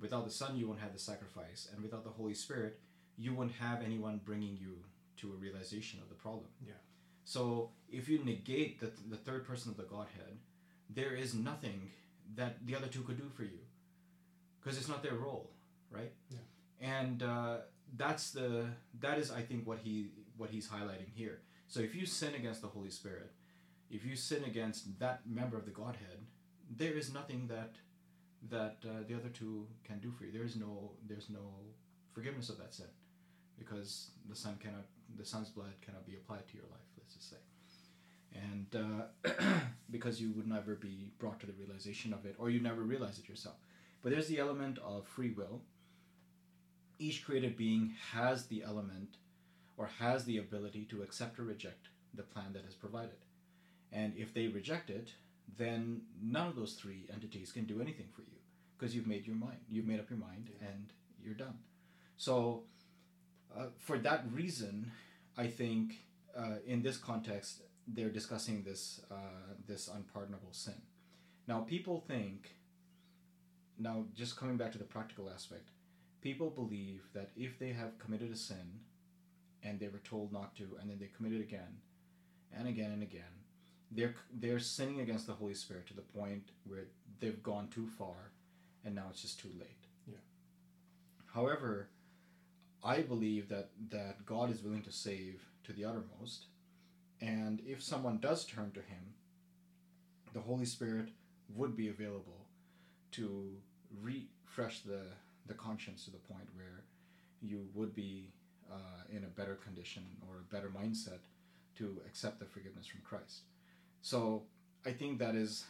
Without 0.00 0.24
the 0.24 0.30
Son, 0.30 0.56
you 0.56 0.66
won't 0.66 0.80
have 0.80 0.92
the 0.92 0.98
sacrifice. 0.98 1.68
And 1.72 1.82
without 1.82 2.04
the 2.04 2.10
Holy 2.10 2.34
Spirit, 2.34 2.80
you 3.16 3.34
won't 3.34 3.52
have 3.52 3.82
anyone 3.82 4.20
bringing 4.24 4.56
you 4.56 4.78
to 5.18 5.32
a 5.32 5.36
realization 5.36 6.00
of 6.00 6.08
the 6.08 6.14
problem. 6.14 6.46
Yeah. 6.66 6.72
So, 7.24 7.70
if 7.90 8.08
you 8.08 8.24
negate 8.24 8.80
the, 8.80 8.90
the 9.08 9.16
third 9.16 9.46
person 9.46 9.70
of 9.70 9.76
the 9.76 9.84
Godhead, 9.84 10.38
there 10.88 11.14
is 11.14 11.34
nothing 11.34 11.90
that 12.36 12.64
the 12.66 12.74
other 12.76 12.86
two 12.86 13.02
could 13.02 13.18
do 13.18 13.28
for 13.36 13.42
you 13.42 13.58
because 14.60 14.78
it's 14.78 14.88
not 14.88 15.02
their 15.02 15.14
role, 15.14 15.50
right? 15.90 16.12
Yeah. 16.30 16.38
And 16.80 17.22
uh, 17.22 17.56
that's 17.96 18.30
the 18.30 18.66
that 19.00 19.18
is 19.18 19.30
I 19.30 19.42
think 19.42 19.66
what 19.66 19.78
he 19.78 20.10
what 20.36 20.50
he's 20.50 20.68
highlighting 20.68 21.12
here. 21.14 21.40
So 21.66 21.80
if 21.80 21.94
you 21.94 22.06
sin 22.06 22.34
against 22.34 22.62
the 22.62 22.68
Holy 22.68 22.90
Spirit, 22.90 23.30
if 23.90 24.04
you 24.04 24.16
sin 24.16 24.44
against 24.44 24.98
that 24.98 25.20
member 25.26 25.56
of 25.56 25.64
the 25.64 25.70
Godhead, 25.70 26.26
there 26.76 26.92
is 26.92 27.12
nothing 27.12 27.48
that 27.48 27.74
that 28.48 28.78
uh, 28.84 29.02
the 29.06 29.14
other 29.14 29.28
two 29.28 29.66
can 29.84 29.98
do 29.98 30.10
for 30.10 30.24
you. 30.24 30.32
There 30.32 30.44
is 30.44 30.56
no 30.56 30.92
there's 31.06 31.28
no 31.30 31.52
forgiveness 32.12 32.48
of 32.48 32.58
that 32.58 32.74
sin 32.74 32.86
because 33.58 34.10
the 34.28 34.34
son 34.36 34.56
cannot 34.62 34.86
the 35.18 35.24
son's 35.24 35.48
blood 35.48 35.72
cannot 35.82 36.06
be 36.06 36.14
applied 36.14 36.46
to 36.48 36.54
your 36.56 36.66
life. 36.70 36.88
Let's 36.98 37.14
just 37.14 37.30
say, 37.30 37.36
and 38.34 38.76
uh, 38.76 39.60
because 39.90 40.20
you 40.20 40.32
would 40.32 40.46
never 40.46 40.74
be 40.74 41.10
brought 41.18 41.40
to 41.40 41.46
the 41.46 41.52
realization 41.52 42.12
of 42.12 42.24
it, 42.26 42.36
or 42.38 42.50
you 42.50 42.60
never 42.60 42.82
realize 42.82 43.18
it 43.18 43.28
yourself. 43.28 43.56
But 44.02 44.12
there's 44.12 44.28
the 44.28 44.38
element 44.38 44.78
of 44.78 45.06
free 45.06 45.30
will. 45.30 45.62
Each 46.98 47.24
created 47.24 47.56
being 47.56 47.94
has 48.12 48.46
the 48.46 48.62
element 48.62 49.16
or 49.76 49.86
has 49.98 50.24
the 50.24 50.38
ability 50.38 50.84
to 50.90 51.02
accept 51.02 51.38
or 51.38 51.44
reject 51.44 51.88
the 52.14 52.22
plan 52.22 52.52
that 52.52 52.64
is 52.66 52.74
provided. 52.74 53.16
And 53.92 54.14
if 54.16 54.34
they 54.34 54.48
reject 54.48 54.90
it, 54.90 55.10
then 55.56 56.02
none 56.22 56.48
of 56.48 56.56
those 56.56 56.74
three 56.74 57.08
entities 57.12 57.52
can 57.52 57.64
do 57.64 57.80
anything 57.80 58.08
for 58.14 58.22
you 58.22 58.38
because 58.78 58.94
you've 58.94 59.06
made 59.06 59.26
your 59.26 59.36
mind. 59.36 59.58
You've 59.70 59.86
made 59.86 60.00
up 60.00 60.10
your 60.10 60.18
mind 60.18 60.50
Yeah. 60.60 60.68
and 60.68 60.92
you're 61.22 61.34
done. 61.34 61.58
So, 62.16 62.64
uh, 63.56 63.66
for 63.78 63.98
that 63.98 64.24
reason, 64.32 64.92
I 65.36 65.46
think 65.46 66.04
uh, 66.36 66.56
in 66.66 66.82
this 66.82 66.96
context, 66.96 67.62
they're 67.86 68.10
discussing 68.10 68.62
this 68.62 69.00
uh, 69.10 69.54
this 69.66 69.88
unpardonable 69.88 70.52
sin. 70.52 70.80
Now, 71.46 71.60
people 71.60 72.04
think. 72.06 72.50
Now, 73.78 74.04
just 74.14 74.36
coming 74.36 74.58
back 74.58 74.72
to 74.72 74.78
the 74.78 74.84
practical 74.84 75.30
aspect, 75.30 75.70
people 76.20 76.50
believe 76.50 77.00
that 77.14 77.30
if 77.34 77.58
they 77.58 77.72
have 77.72 77.98
committed 77.98 78.30
a 78.30 78.36
sin, 78.36 78.80
and 79.62 79.80
they 79.80 79.88
were 79.88 80.02
told 80.04 80.32
not 80.32 80.54
to, 80.56 80.76
and 80.80 80.90
then 80.90 80.98
they 80.98 81.08
commit 81.16 81.32
it 81.32 81.40
again, 81.40 81.78
and 82.54 82.68
again 82.68 82.90
and 82.92 83.02
again, 83.02 83.34
they're 83.90 84.14
they're 84.32 84.58
sinning 84.58 85.00
against 85.00 85.26
the 85.26 85.32
Holy 85.32 85.54
Spirit 85.54 85.86
to 85.88 85.94
the 85.94 86.02
point 86.02 86.50
where 86.64 86.84
they've 87.20 87.42
gone 87.42 87.68
too 87.68 87.86
far, 87.98 88.32
and 88.84 88.94
now 88.94 89.06
it's 89.10 89.22
just 89.22 89.40
too 89.40 89.50
late. 89.58 89.86
Yeah. 90.06 90.18
However, 91.32 91.88
I 92.82 93.02
believe 93.02 93.48
that 93.48 93.70
that 93.90 94.24
God 94.26 94.50
is 94.50 94.62
willing 94.62 94.82
to 94.82 94.92
save 94.92 95.42
to 95.64 95.72
the 95.72 95.84
uttermost, 95.84 96.46
and 97.20 97.60
if 97.66 97.82
someone 97.82 98.18
does 98.18 98.44
turn 98.44 98.70
to 98.72 98.80
Him, 98.80 99.14
the 100.32 100.40
Holy 100.40 100.64
Spirit 100.64 101.10
would 101.54 101.76
be 101.76 101.88
available 101.88 102.46
to 103.12 103.56
refresh 104.00 104.80
the 104.80 105.02
the 105.46 105.54
conscience 105.54 106.04
to 106.04 106.10
the 106.10 106.18
point 106.18 106.48
where 106.54 106.84
you 107.42 107.66
would 107.74 107.94
be 107.94 108.32
uh, 108.70 109.02
in 109.10 109.24
a 109.24 109.26
better 109.26 109.56
condition 109.56 110.04
or 110.28 110.38
a 110.38 110.54
better 110.54 110.68
mindset 110.68 111.20
to 111.76 112.00
accept 112.06 112.38
the 112.38 112.44
forgiveness 112.44 112.86
from 112.86 113.00
Christ. 113.02 113.40
So 114.02 114.42
I 114.86 114.92
think 114.92 115.18
that 115.18 115.34
is 115.34 115.64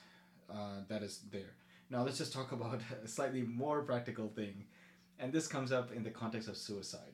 uh, 0.52 0.80
that 0.88 1.02
is 1.02 1.20
there. 1.30 1.54
Now 1.88 2.02
let's 2.04 2.18
just 2.18 2.32
talk 2.32 2.52
about 2.58 2.80
a 3.04 3.08
slightly 3.08 3.42
more 3.42 3.82
practical 3.82 4.28
thing, 4.28 4.64
and 5.20 5.32
this 5.32 5.46
comes 5.46 5.70
up 5.70 5.92
in 5.92 6.02
the 6.02 6.10
context 6.10 6.48
of 6.48 6.56
suicide. 6.56 7.12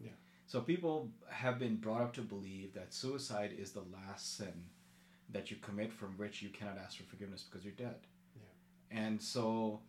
Yeah. 0.00 0.10
So 0.46 0.60
people 0.60 1.10
have 1.28 1.58
been 1.58 1.76
brought 1.76 2.00
up 2.00 2.12
to 2.14 2.22
believe 2.22 2.74
that 2.74 2.94
suicide 2.94 3.52
is 3.56 3.72
the 3.72 3.84
last 3.92 4.36
sin 4.36 4.64
that 5.30 5.50
you 5.50 5.56
commit 5.58 5.92
from 5.92 6.14
which 6.16 6.42
you 6.42 6.48
cannot 6.48 6.78
ask 6.78 6.96
for 6.96 7.04
forgiveness 7.04 7.44
because 7.48 7.64
you're 7.64 7.74
dead. 7.74 7.96
Yeah. 8.34 8.98
And 8.98 9.20
so 9.20 9.80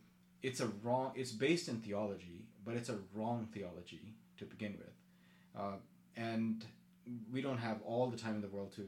it's 0.43 0.59
a 0.59 0.67
wrong. 0.83 1.11
It's 1.15 1.31
based 1.31 1.69
in 1.69 1.77
theology, 1.81 2.45
but 2.65 2.75
it's 2.75 2.89
a 2.89 2.97
wrong 3.13 3.47
theology 3.53 4.13
to 4.37 4.45
begin 4.45 4.75
with, 4.77 5.61
uh, 5.61 5.77
and 6.17 6.65
we 7.31 7.41
don't 7.41 7.57
have 7.57 7.81
all 7.85 8.07
the 8.07 8.17
time 8.17 8.35
in 8.35 8.41
the 8.41 8.47
world 8.49 8.73
to 8.73 8.81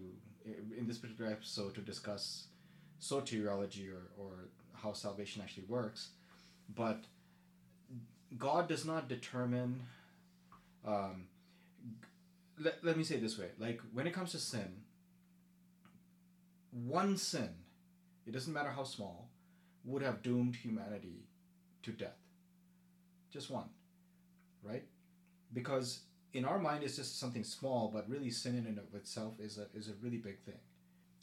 in 0.78 0.88
this 0.88 0.98
particular 0.98 1.30
episode 1.30 1.76
to 1.76 1.82
discuss 1.82 2.48
soteriology 3.02 3.90
or, 3.92 4.10
or 4.18 4.48
how 4.74 4.94
salvation 4.94 5.42
actually 5.42 5.66
works 5.68 6.12
but 6.76 7.04
god 8.38 8.68
does 8.68 8.86
not 8.86 9.08
determine 9.08 9.82
um, 10.86 11.28
let, 12.60 12.84
let 12.84 12.98
me 12.98 13.04
say 13.04 13.18
this 13.18 13.38
way. 13.38 13.50
Like 13.60 13.82
when 13.94 14.08
it 14.08 14.14
comes 14.14 14.32
to 14.32 14.40
sin 14.40 14.84
one 16.72 17.18
sin 17.18 17.50
it 18.26 18.32
doesn't 18.32 18.54
matter 18.54 18.70
how 18.70 18.84
small 18.84 19.30
would 19.86 20.02
have 20.02 20.22
doomed 20.22 20.56
humanity 20.56 21.24
to 21.84 21.92
death. 21.92 22.18
Just 23.32 23.50
one 23.50 23.70
right? 24.64 24.84
Because 25.54 26.02
in 26.34 26.44
our 26.44 26.60
mind 26.60 26.84
it's 26.84 26.96
just 26.98 27.20
something 27.20 27.44
small 27.44 27.90
but 27.94 28.10
really 28.10 28.30
sin 28.30 28.58
in 28.58 28.66
and 28.66 28.78
of 28.78 28.94
itself 28.94 29.34
is 29.40 29.58
a, 29.58 29.68
is 29.78 29.88
a 29.88 29.94
really 30.02 30.18
big 30.18 30.40
thing. 30.42 30.60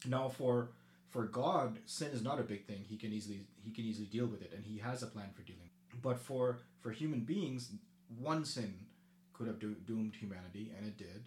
Now 0.06 0.28
for 0.28 0.70
for 1.10 1.24
god 1.24 1.78
sin 1.84 2.10
is 2.12 2.22
not 2.22 2.40
a 2.40 2.44
big 2.44 2.66
thing. 2.66 2.84
He 2.88 2.96
can 2.96 3.12
easily 3.12 3.46
he 3.62 3.70
can 3.70 3.84
easily 3.84 4.06
deal 4.06 4.26
with 4.26 4.42
it 4.42 4.52
and 4.54 4.64
he 4.64 4.78
has 4.78 5.02
a 5.02 5.06
plan 5.06 5.28
for 5.34 5.42
dealing 5.42 5.63
but 6.02 6.18
for 6.18 6.58
for 6.80 6.90
human 6.90 7.20
beings 7.20 7.70
one 8.18 8.44
sin 8.44 8.74
could 9.32 9.46
have 9.48 9.58
do, 9.58 9.74
doomed 9.86 10.14
humanity 10.14 10.70
and 10.76 10.86
it 10.86 10.96
did. 10.96 11.24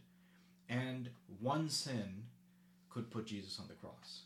And 0.70 1.10
one 1.42 1.70
sin 1.70 2.24
could 2.90 3.12
put 3.12 3.26
jesus 3.28 3.60
on 3.60 3.68
the 3.68 3.74
cross. 3.74 4.22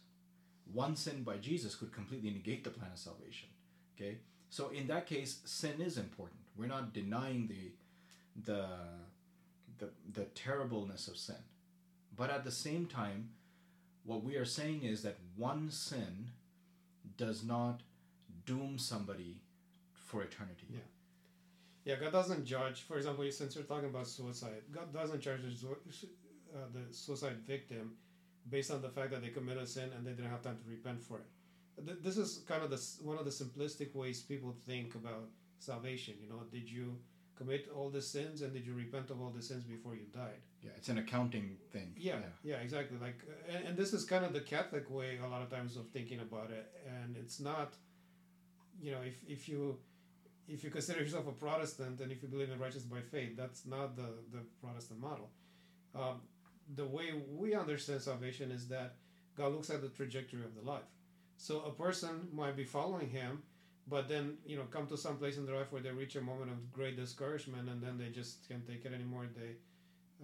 One 0.71 0.95
sin 0.95 1.24
by 1.24 1.38
jesus 1.38 1.75
could 1.75 1.91
completely 1.93 2.31
negate 2.31 2.63
the 2.63 2.69
plan 2.69 2.91
of 2.91 3.00
salvation 3.00 3.50
okay? 4.01 4.17
So 4.50 4.69
in 4.69 4.88
that 4.88 5.07
case 5.07 5.39
sin 5.45 5.81
is 5.81 5.98
important. 5.98 6.39
We're 6.57 6.67
not 6.67 6.93
denying 6.93 7.48
the 7.48 7.71
the 8.51 8.67
the, 9.77 9.89
the 10.13 10.25
terribleness 10.25 11.07
of 11.07 11.17
sin. 11.17 11.43
But 12.15 12.29
at 12.29 12.43
the 12.43 12.51
same 12.51 12.86
time, 12.86 13.29
what 14.03 14.24
we 14.24 14.36
are 14.36 14.45
saying 14.45 14.83
is 14.83 15.01
that 15.03 15.17
one 15.36 15.71
sin 15.71 16.29
does 17.17 17.43
not 17.43 17.81
doom 18.45 18.77
somebody 18.77 19.38
for 20.12 20.22
eternity. 20.30 20.68
Yeah. 20.70 20.80
Yeah, 21.88 21.96
God 22.03 22.12
doesn't 22.20 22.46
judge. 22.46 22.82
For 22.82 22.98
example, 22.98 23.25
since 23.32 23.56
you're 23.56 23.63
talking 23.63 23.89
about 23.89 24.08
suicide, 24.08 24.62
God 24.72 24.94
doesn't 24.94 25.22
judge 25.22 25.41
the, 25.41 25.70
uh, 25.72 26.68
the 26.75 26.94
suicide 26.94 27.38
victim 27.53 27.86
based 28.50 28.72
on 28.72 28.82
the 28.82 28.89
fact 28.89 29.10
that 29.12 29.22
they 29.24 29.30
committed 29.30 29.63
a 29.63 29.68
sin 29.68 29.89
and 29.96 30.06
they 30.06 30.12
didn't 30.12 30.30
have 30.30 30.44
time 30.44 30.58
to 30.58 30.70
repent 30.70 31.01
for 31.01 31.18
it. 31.24 32.03
This 32.03 32.18
is 32.18 32.44
kind 32.48 32.62
of 32.63 32.70
the 32.70 32.82
one 33.10 33.18
of 33.18 33.25
the 33.25 33.32
simplistic 33.32 33.96
ways 33.96 34.22
people 34.22 34.53
think 34.68 34.94
about 34.96 35.30
salvation. 35.60 36.15
You 36.22 36.30
know, 36.30 36.41
did 36.51 36.70
you 36.70 36.98
commit 37.36 37.70
all 37.75 37.89
the 37.89 38.01
sins 38.01 38.44
and 38.44 38.53
did 38.53 38.68
you 38.68 38.74
repent 38.74 39.10
of 39.10 39.22
all 39.22 39.32
the 39.36 39.41
sins 39.41 39.63
before 39.63 39.96
you 39.96 40.06
died? 40.13 40.41
Yeah, 40.62 40.72
it's 40.77 40.89
an 40.89 41.00
accounting 41.00 41.58
thing. 41.72 41.94
Yeah, 41.98 42.20
yeah, 42.44 42.58
exactly. 42.58 42.98
Like, 43.01 43.20
uh, 43.27 43.56
and, 43.56 43.68
and 43.70 43.77
this 43.77 43.94
is 43.94 44.03
kind 44.03 44.24
of 44.24 44.34
the 44.34 44.41
Catholic 44.41 44.91
way 44.91 45.18
a 45.25 45.27
lot 45.27 45.41
of 45.41 45.50
times 45.50 45.77
of 45.77 45.88
thinking 45.89 46.20
about 46.20 46.51
it, 46.51 46.68
and 46.86 47.15
it's 47.18 47.39
not, 47.39 47.70
you 48.80 48.91
know, 48.91 49.01
if 49.01 49.18
if 49.27 49.50
you 49.50 49.80
if 50.48 50.63
you 50.63 50.69
consider 50.69 51.00
yourself 51.01 51.27
a 51.27 51.31
Protestant 51.31 52.00
and 52.01 52.12
if 52.12 52.21
you 52.21 52.27
believe 52.27 52.50
in 52.50 52.60
righteousness 52.60 52.86
by 52.86 53.01
faith, 53.01 53.38
that's 53.38 53.65
not 53.65 53.95
the 53.95 54.10
the 54.31 54.39
Protestant 54.62 55.00
model. 55.00 55.29
Um, 55.95 56.21
the 56.75 56.86
way 56.86 57.13
we 57.29 57.53
understand 57.53 58.01
salvation 58.01 58.51
is 58.51 58.67
that 58.69 58.95
God 59.38 59.53
looks 59.53 59.69
at 59.69 59.81
the 59.81 59.89
trajectory 59.89 60.43
of 60.43 60.55
the 60.55 60.62
life. 60.62 60.89
So 61.38 61.62
a 61.62 61.71
person 61.71 62.27
might 62.31 62.55
be 62.55 62.63
following 62.63 63.10
Him, 63.10 63.43
but 63.88 64.07
then 64.07 64.38
you 64.45 64.57
know 64.57 64.63
come 64.69 64.88
to 64.88 64.98
some 64.98 65.17
place 65.17 65.38
in 65.38 65.45
their 65.45 65.55
life 65.55 65.71
where 65.71 65.81
they 65.81 65.91
reach 65.91 66.15
a 66.15 66.21
moment 66.21 66.51
of 66.51 66.71
great 66.71 66.95
discouragement, 66.95 67.69
and 67.69 67.81
then 67.81 67.98
they 67.98 68.10
just 68.10 68.48
can't 68.48 68.65
take 68.67 68.86
it 68.86 68.93
anymore. 68.93 69.27
They 69.36 69.55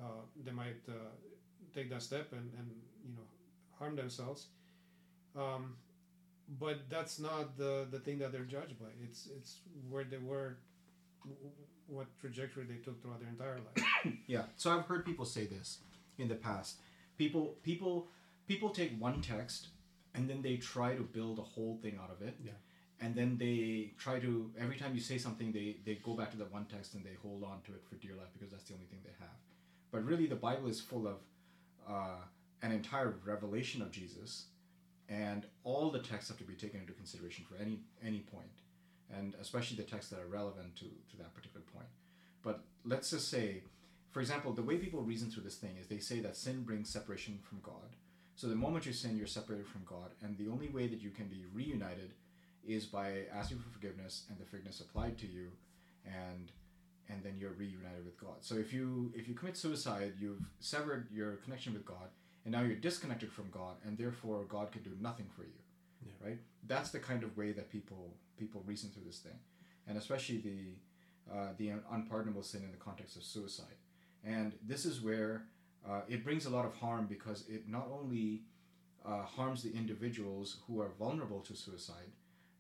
uh, 0.01 0.21
they 0.43 0.51
might 0.51 0.83
uh, 0.87 0.93
take 1.73 1.89
that 1.89 2.01
step 2.01 2.31
and, 2.31 2.51
and 2.57 2.69
you 3.05 3.13
know 3.13 3.23
harm 3.79 3.95
themselves. 3.95 4.47
Um, 5.35 5.75
but 6.59 6.89
that's 6.89 7.19
not 7.19 7.57
the, 7.57 7.87
the 7.91 7.99
thing 7.99 8.19
that 8.19 8.31
they're 8.31 8.43
judged 8.43 8.79
by. 8.79 8.87
It's 9.03 9.27
it's 9.35 9.57
where 9.89 10.03
they 10.03 10.17
were, 10.17 10.57
what 11.87 12.07
trajectory 12.19 12.63
they 12.63 12.77
took 12.77 13.01
throughout 13.01 13.19
their 13.19 13.29
entire 13.29 13.57
life. 13.57 14.13
Yeah. 14.27 14.43
So 14.55 14.71
I've 14.71 14.85
heard 14.85 15.05
people 15.05 15.25
say 15.25 15.45
this 15.45 15.79
in 16.17 16.27
the 16.27 16.35
past. 16.35 16.77
People 17.17 17.55
people 17.63 18.07
people 18.47 18.69
take 18.69 18.99
one 18.99 19.21
text 19.21 19.67
and 20.15 20.29
then 20.29 20.41
they 20.41 20.57
try 20.57 20.95
to 20.95 21.03
build 21.03 21.39
a 21.39 21.43
whole 21.43 21.79
thing 21.81 21.99
out 22.01 22.11
of 22.11 22.25
it. 22.25 22.35
Yeah. 22.43 22.51
And 22.99 23.13
then 23.13 23.37
they 23.37 23.91
try 23.97 24.19
to 24.19 24.49
every 24.59 24.77
time 24.77 24.95
you 24.95 25.01
say 25.01 25.17
something 25.17 25.51
they 25.51 25.77
they 25.85 25.95
go 25.95 26.13
back 26.13 26.31
to 26.31 26.37
that 26.37 26.51
one 26.51 26.65
text 26.65 26.93
and 26.93 27.03
they 27.03 27.15
hold 27.21 27.43
on 27.43 27.61
to 27.65 27.73
it 27.73 27.83
for 27.89 27.95
dear 27.95 28.15
life 28.15 28.29
because 28.33 28.51
that's 28.51 28.63
the 28.63 28.73
only 28.73 28.85
thing 28.85 28.99
they 29.03 29.15
have. 29.19 29.35
But 29.91 30.05
really 30.05 30.27
the 30.27 30.35
Bible 30.35 30.69
is 30.69 30.79
full 30.79 31.07
of 31.07 31.17
uh, 31.89 32.21
an 32.61 32.71
entire 32.71 33.15
revelation 33.25 33.81
of 33.81 33.91
Jesus 33.91 34.45
and 35.09 35.45
all 35.63 35.89
the 35.89 35.99
texts 35.99 36.29
have 36.29 36.37
to 36.37 36.43
be 36.43 36.53
taken 36.53 36.79
into 36.79 36.93
consideration 36.93 37.45
for 37.45 37.61
any 37.61 37.79
any 38.05 38.19
point 38.19 38.61
and 39.15 39.35
especially 39.39 39.77
the 39.77 39.83
texts 39.83 40.11
that 40.11 40.19
are 40.19 40.27
relevant 40.27 40.75
to, 40.75 40.83
to 41.09 41.15
that 41.17 41.33
particular 41.33 41.65
point. 41.73 41.87
But 42.43 42.65
let's 42.83 43.11
just 43.11 43.29
say 43.29 43.63
for 44.11 44.21
example, 44.21 44.51
the 44.51 44.63
way 44.63 44.77
people 44.77 45.01
reason 45.01 45.29
through 45.29 45.43
this 45.43 45.57
thing 45.57 45.75
is 45.79 45.85
they 45.85 45.99
say 45.99 46.19
that 46.21 46.35
sin 46.35 46.63
brings 46.63 46.89
separation 46.89 47.39
from 47.43 47.59
God. 47.61 47.95
So 48.35 48.47
the 48.47 48.55
moment 48.55 48.85
you 48.85 48.93
sin, 48.93 49.17
you're 49.17 49.27
separated 49.27 49.67
from 49.67 49.81
God, 49.85 50.11
and 50.23 50.37
the 50.37 50.47
only 50.47 50.69
way 50.69 50.87
that 50.87 51.01
you 51.01 51.09
can 51.09 51.27
be 51.27 51.45
reunited 51.53 52.13
is 52.65 52.85
by 52.85 53.25
asking 53.33 53.59
for 53.59 53.69
forgiveness 53.69 54.23
and 54.29 54.39
the 54.39 54.45
forgiveness 54.45 54.79
applied 54.79 55.17
to 55.19 55.27
you, 55.27 55.51
and 56.05 56.51
and 57.09 57.23
then 57.23 57.35
you're 57.37 57.53
reunited 57.53 58.03
with 58.05 58.19
God. 58.19 58.37
So 58.41 58.55
if 58.55 58.73
you 58.73 59.11
if 59.15 59.27
you 59.27 59.33
commit 59.33 59.55
suicide, 59.55 60.13
you've 60.19 60.41
severed 60.59 61.07
your 61.11 61.33
connection 61.37 61.73
with 61.73 61.85
God, 61.85 62.09
and 62.47 62.53
now 62.53 62.61
you're 62.61 62.77
disconnected 62.77 63.29
from 63.29 63.49
God, 63.51 63.75
and 63.85 63.97
therefore 63.97 64.45
God 64.47 64.71
can 64.71 64.81
do 64.81 64.91
nothing 65.01 65.25
for 65.35 65.41
you. 65.41 65.59
Yeah. 66.05 66.29
Right? 66.29 66.37
That's 66.65 66.91
the 66.91 66.99
kind 66.99 67.23
of 67.23 67.35
way 67.35 67.51
that 67.51 67.69
people 67.69 68.13
people 68.39 68.63
reason 68.65 68.89
through 68.89 69.03
this 69.05 69.19
thing, 69.19 69.37
and 69.85 69.97
especially 69.97 70.37
the 70.37 71.33
uh, 71.35 71.49
the 71.57 71.73
unpardonable 71.91 72.43
sin 72.43 72.63
in 72.63 72.71
the 72.71 72.77
context 72.77 73.17
of 73.17 73.23
suicide. 73.23 73.75
And 74.23 74.53
this 74.65 74.85
is 74.85 75.01
where 75.01 75.43
uh, 75.85 76.01
it 76.07 76.23
brings 76.23 76.45
a 76.45 76.49
lot 76.49 76.63
of 76.63 76.73
harm 76.77 77.05
because 77.07 77.43
it 77.49 77.67
not 77.67 77.89
only 77.91 78.43
uh, 79.05 79.23
harms 79.23 79.61
the 79.61 79.73
individuals 79.73 80.55
who 80.65 80.79
are 80.79 80.91
vulnerable 80.97 81.41
to 81.41 81.53
suicide, 81.53 82.11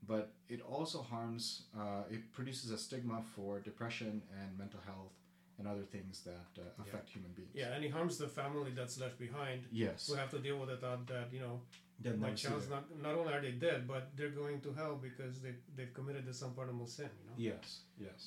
but 0.05 0.33
it 0.49 0.61
also 0.69 1.01
harms, 1.01 1.63
uh, 1.79 2.03
it 2.11 2.33
produces 2.33 2.71
a 2.71 2.77
stigma 2.77 3.21
for 3.35 3.61
depression 3.61 4.21
and 4.41 4.57
mental 4.57 4.81
health 4.85 5.13
and 5.57 5.67
other 5.67 5.83
things 5.83 6.21
that 6.23 6.49
uh, 6.57 6.63
Yeah. 6.63 6.83
affect 6.83 7.09
human 7.09 7.31
beings. 7.33 7.51
Yeah, 7.53 7.73
and 7.73 7.83
it 7.83 7.91
harms 7.91 8.17
the 8.17 8.27
family 8.27 8.71
that's 8.71 8.99
left 8.99 9.17
behind. 9.17 9.65
Yes. 9.71 10.07
Who 10.07 10.15
have 10.15 10.29
to 10.31 10.39
deal 10.39 10.57
with 10.59 10.69
the 10.69 10.77
thought 10.77 11.07
that 11.07 11.27
you 11.33 11.39
know 11.39 11.61
Then 11.99 12.19
my 12.19 12.33
child's 12.33 12.69
not 12.69 12.83
not 13.01 13.15
only 13.15 13.33
are 13.33 13.41
they 13.41 13.53
dead, 13.67 13.87
but 13.87 14.03
they're 14.15 14.35
going 14.43 14.61
to 14.61 14.73
hell 14.73 14.95
because 15.07 15.41
they 15.41 15.53
they've 15.75 15.93
committed 15.99 16.23
this 16.25 16.41
unpardonable 16.41 16.87
sin. 16.87 17.09
You 17.21 17.25
know. 17.27 17.35
Yes, 17.49 17.79
yes. 18.07 18.21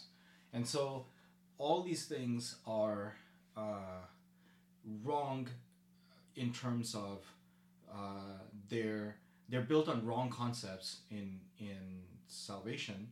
And 0.52 0.66
so 0.66 1.06
all 1.58 1.82
these 1.90 2.04
things 2.14 2.56
are 2.66 3.14
uh, 3.56 4.00
wrong 5.04 5.48
in 6.36 6.52
terms 6.52 6.94
of 6.94 7.18
uh, 7.92 8.38
they're 8.68 9.16
they're 9.48 9.62
built 9.72 9.88
on 9.88 10.04
wrong 10.06 10.30
concepts 10.30 10.88
in 11.10 11.40
in 11.58 12.02
salvation, 12.26 13.08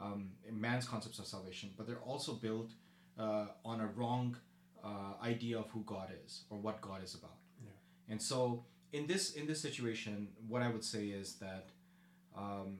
um, 0.00 0.30
in 0.48 0.60
man's 0.60 0.86
concepts 0.86 1.18
of 1.18 1.26
salvation, 1.26 1.70
but 1.76 1.86
they're 1.86 2.04
also 2.12 2.32
built 2.34 2.70
uh, 3.18 3.46
on 3.64 3.80
a 3.80 3.86
wrong 3.86 4.36
uh, 4.84 5.22
idea 5.22 5.58
of 5.58 5.68
who 5.70 5.82
God 5.84 6.10
is 6.24 6.42
or 6.50 6.58
what 6.58 6.80
God 6.80 7.02
is 7.02 7.14
about. 7.14 7.36
Yeah. 7.62 7.70
And 8.12 8.22
so 8.22 8.64
in 8.92 9.06
this 9.06 9.32
in 9.34 9.46
this 9.46 9.60
situation, 9.60 10.28
what 10.46 10.62
I 10.62 10.68
would 10.68 10.84
say 10.84 11.06
is 11.06 11.34
that. 11.36 11.70
Um, 12.36 12.78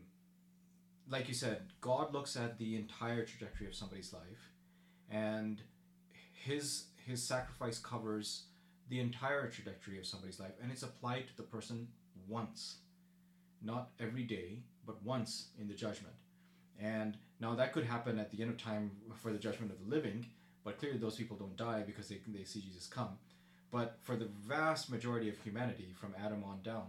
like 1.10 1.26
you 1.26 1.34
said, 1.34 1.62
God 1.80 2.12
looks 2.12 2.36
at 2.36 2.58
the 2.58 2.76
entire 2.76 3.24
trajectory 3.24 3.66
of 3.66 3.74
somebody's 3.74 4.12
life, 4.12 4.52
and 5.10 5.62
his 6.32 6.88
his 7.06 7.22
sacrifice 7.22 7.78
covers 7.78 8.44
the 8.88 9.00
entire 9.00 9.48
trajectory 9.48 9.98
of 9.98 10.06
somebody's 10.06 10.38
life, 10.38 10.52
and 10.62 10.70
it's 10.70 10.82
applied 10.82 11.26
to 11.28 11.36
the 11.36 11.42
person 11.42 11.88
once, 12.28 12.76
not 13.62 13.90
every 13.98 14.22
day, 14.22 14.60
but 14.86 15.02
once 15.02 15.48
in 15.58 15.68
the 15.68 15.74
judgment. 15.74 16.14
And 16.80 17.16
now 17.40 17.54
that 17.54 17.72
could 17.72 17.84
happen 17.84 18.18
at 18.18 18.30
the 18.30 18.40
end 18.42 18.50
of 18.50 18.58
time 18.58 18.90
for 19.16 19.32
the 19.32 19.38
judgment 19.38 19.72
of 19.72 19.78
the 19.80 19.94
living, 19.94 20.26
but 20.64 20.78
clearly 20.78 20.98
those 20.98 21.16
people 21.16 21.36
don't 21.36 21.56
die 21.56 21.82
because 21.86 22.08
they 22.08 22.20
they 22.28 22.44
see 22.44 22.60
Jesus 22.60 22.86
come. 22.86 23.18
But 23.70 23.98
for 24.02 24.16
the 24.16 24.28
vast 24.46 24.90
majority 24.90 25.28
of 25.28 25.38
humanity, 25.38 25.94
from 26.00 26.14
Adam 26.24 26.42
on 26.44 26.62
down, 26.62 26.86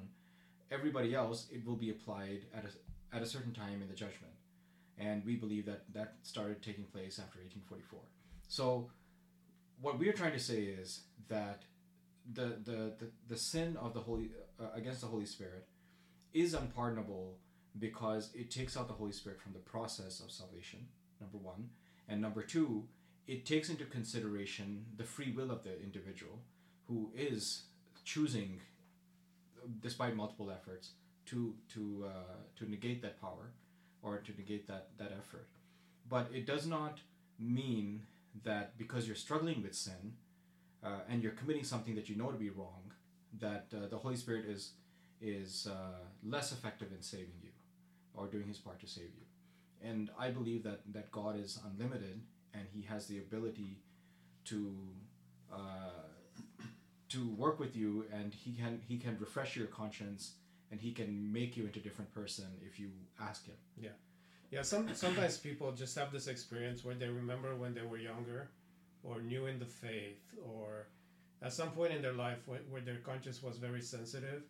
everybody 0.71 1.13
else, 1.13 1.47
it 1.51 1.65
will 1.65 1.75
be 1.75 1.89
applied 1.89 2.45
at 2.53 2.65
a 2.65 3.15
at 3.15 3.21
a 3.21 3.25
certain 3.25 3.53
time 3.53 3.81
in 3.81 3.87
the 3.87 3.95
judgment. 3.95 4.33
And 4.97 5.25
we 5.25 5.35
believe 5.35 5.65
that 5.65 5.91
that 5.93 6.15
started 6.23 6.61
taking 6.61 6.83
place 6.85 7.19
after 7.19 7.39
1844. 7.39 7.99
So, 8.47 8.89
what 9.81 9.97
we're 9.97 10.13
trying 10.13 10.33
to 10.33 10.39
say 10.39 10.63
is 10.63 11.01
that 11.29 11.63
the, 12.33 12.57
the, 12.63 12.93
the, 12.99 13.07
the 13.27 13.37
sin 13.37 13.77
of 13.77 13.93
the 13.93 14.01
Holy, 14.01 14.31
uh, 14.59 14.67
against 14.75 15.01
the 15.01 15.07
Holy 15.07 15.25
Spirit 15.25 15.67
is 16.33 16.53
unpardonable 16.53 17.37
because 17.79 18.31
it 18.35 18.51
takes 18.51 18.77
out 18.77 18.87
the 18.87 18.93
Holy 18.93 19.11
Spirit 19.11 19.39
from 19.41 19.53
the 19.53 19.59
process 19.59 20.19
of 20.19 20.31
salvation, 20.31 20.87
number 21.19 21.37
one. 21.37 21.69
And 22.07 22.21
number 22.21 22.41
two, 22.41 22.85
it 23.27 23.45
takes 23.45 23.69
into 23.69 23.85
consideration 23.85 24.85
the 24.97 25.03
free 25.03 25.31
will 25.31 25.51
of 25.51 25.63
the 25.63 25.81
individual 25.81 26.39
who 26.87 27.11
is 27.15 27.63
choosing, 28.03 28.59
despite 29.81 30.15
multiple 30.15 30.51
efforts, 30.51 30.91
to 31.27 31.53
to 31.73 32.05
uh, 32.07 32.35
to 32.57 32.69
negate 32.69 33.01
that 33.01 33.21
power 33.21 33.51
or 34.01 34.17
to 34.17 34.31
negate 34.37 34.67
that 34.67 34.89
that 34.97 35.11
effort 35.11 35.47
but 36.09 36.29
it 36.33 36.45
does 36.45 36.65
not 36.65 36.99
mean 37.39 38.01
that 38.43 38.77
because 38.77 39.07
you're 39.07 39.15
struggling 39.15 39.61
with 39.61 39.75
sin 39.75 40.13
uh, 40.83 40.99
and 41.09 41.21
you're 41.21 41.33
committing 41.33 41.63
something 41.63 41.95
that 41.95 42.09
you 42.09 42.15
know 42.15 42.31
to 42.31 42.37
be 42.37 42.49
wrong 42.49 42.91
that 43.39 43.67
uh, 43.73 43.87
the 43.87 43.97
holy 43.97 44.15
spirit 44.15 44.45
is 44.45 44.73
is 45.21 45.67
uh, 45.69 45.99
less 46.23 46.51
effective 46.51 46.89
in 46.91 47.01
saving 47.01 47.39
you 47.43 47.49
or 48.19 48.27
doing 48.27 48.47
his 48.47 48.57
part 48.57 48.79
to 48.79 48.87
save 48.87 49.11
you 49.19 49.89
and 49.89 50.09
i 50.19 50.29
believe 50.29 50.63
that 50.63 50.81
that 50.93 51.11
god 51.11 51.39
is 51.39 51.59
unlimited 51.65 52.21
and 52.53 52.63
he 52.73 52.81
has 52.81 53.07
the 53.07 53.17
ability 53.19 53.79
to 54.45 54.75
uh, 55.51 56.09
to 57.09 57.27
work 57.29 57.59
with 57.59 57.75
you 57.75 58.05
and 58.13 58.33
he 58.33 58.53
can 58.53 58.81
he 58.87 58.97
can 58.97 59.17
refresh 59.19 59.55
your 59.55 59.67
conscience 59.67 60.33
and 60.71 60.79
he 60.79 60.91
can 60.91 61.31
make 61.31 61.57
you 61.57 61.65
into 61.65 61.79
a 61.79 61.81
different 61.81 62.13
person 62.13 62.45
if 62.65 62.79
you 62.79 62.89
ask 63.19 63.45
him. 63.45 63.55
Yeah, 63.81 63.89
Yeah, 64.51 64.61
some 64.61 64.93
sometimes 64.93 65.37
people 65.37 65.71
just 65.71 65.97
have 65.97 66.11
this 66.11 66.27
experience 66.27 66.85
where 66.85 66.95
they 66.95 67.07
remember 67.07 67.55
when 67.55 67.73
they 67.73 67.81
were 67.81 67.97
younger, 67.97 68.49
or 69.03 69.21
new 69.21 69.47
in 69.47 69.59
the 69.59 69.65
faith, 69.65 70.21
or 70.45 70.87
at 71.41 71.53
some 71.53 71.71
point 71.71 71.93
in 71.93 72.01
their 72.01 72.13
life 72.13 72.39
where, 72.45 72.59
where 72.69 72.81
their 72.81 72.97
conscience 72.97 73.41
was 73.41 73.57
very 73.57 73.81
sensitive, 73.81 74.43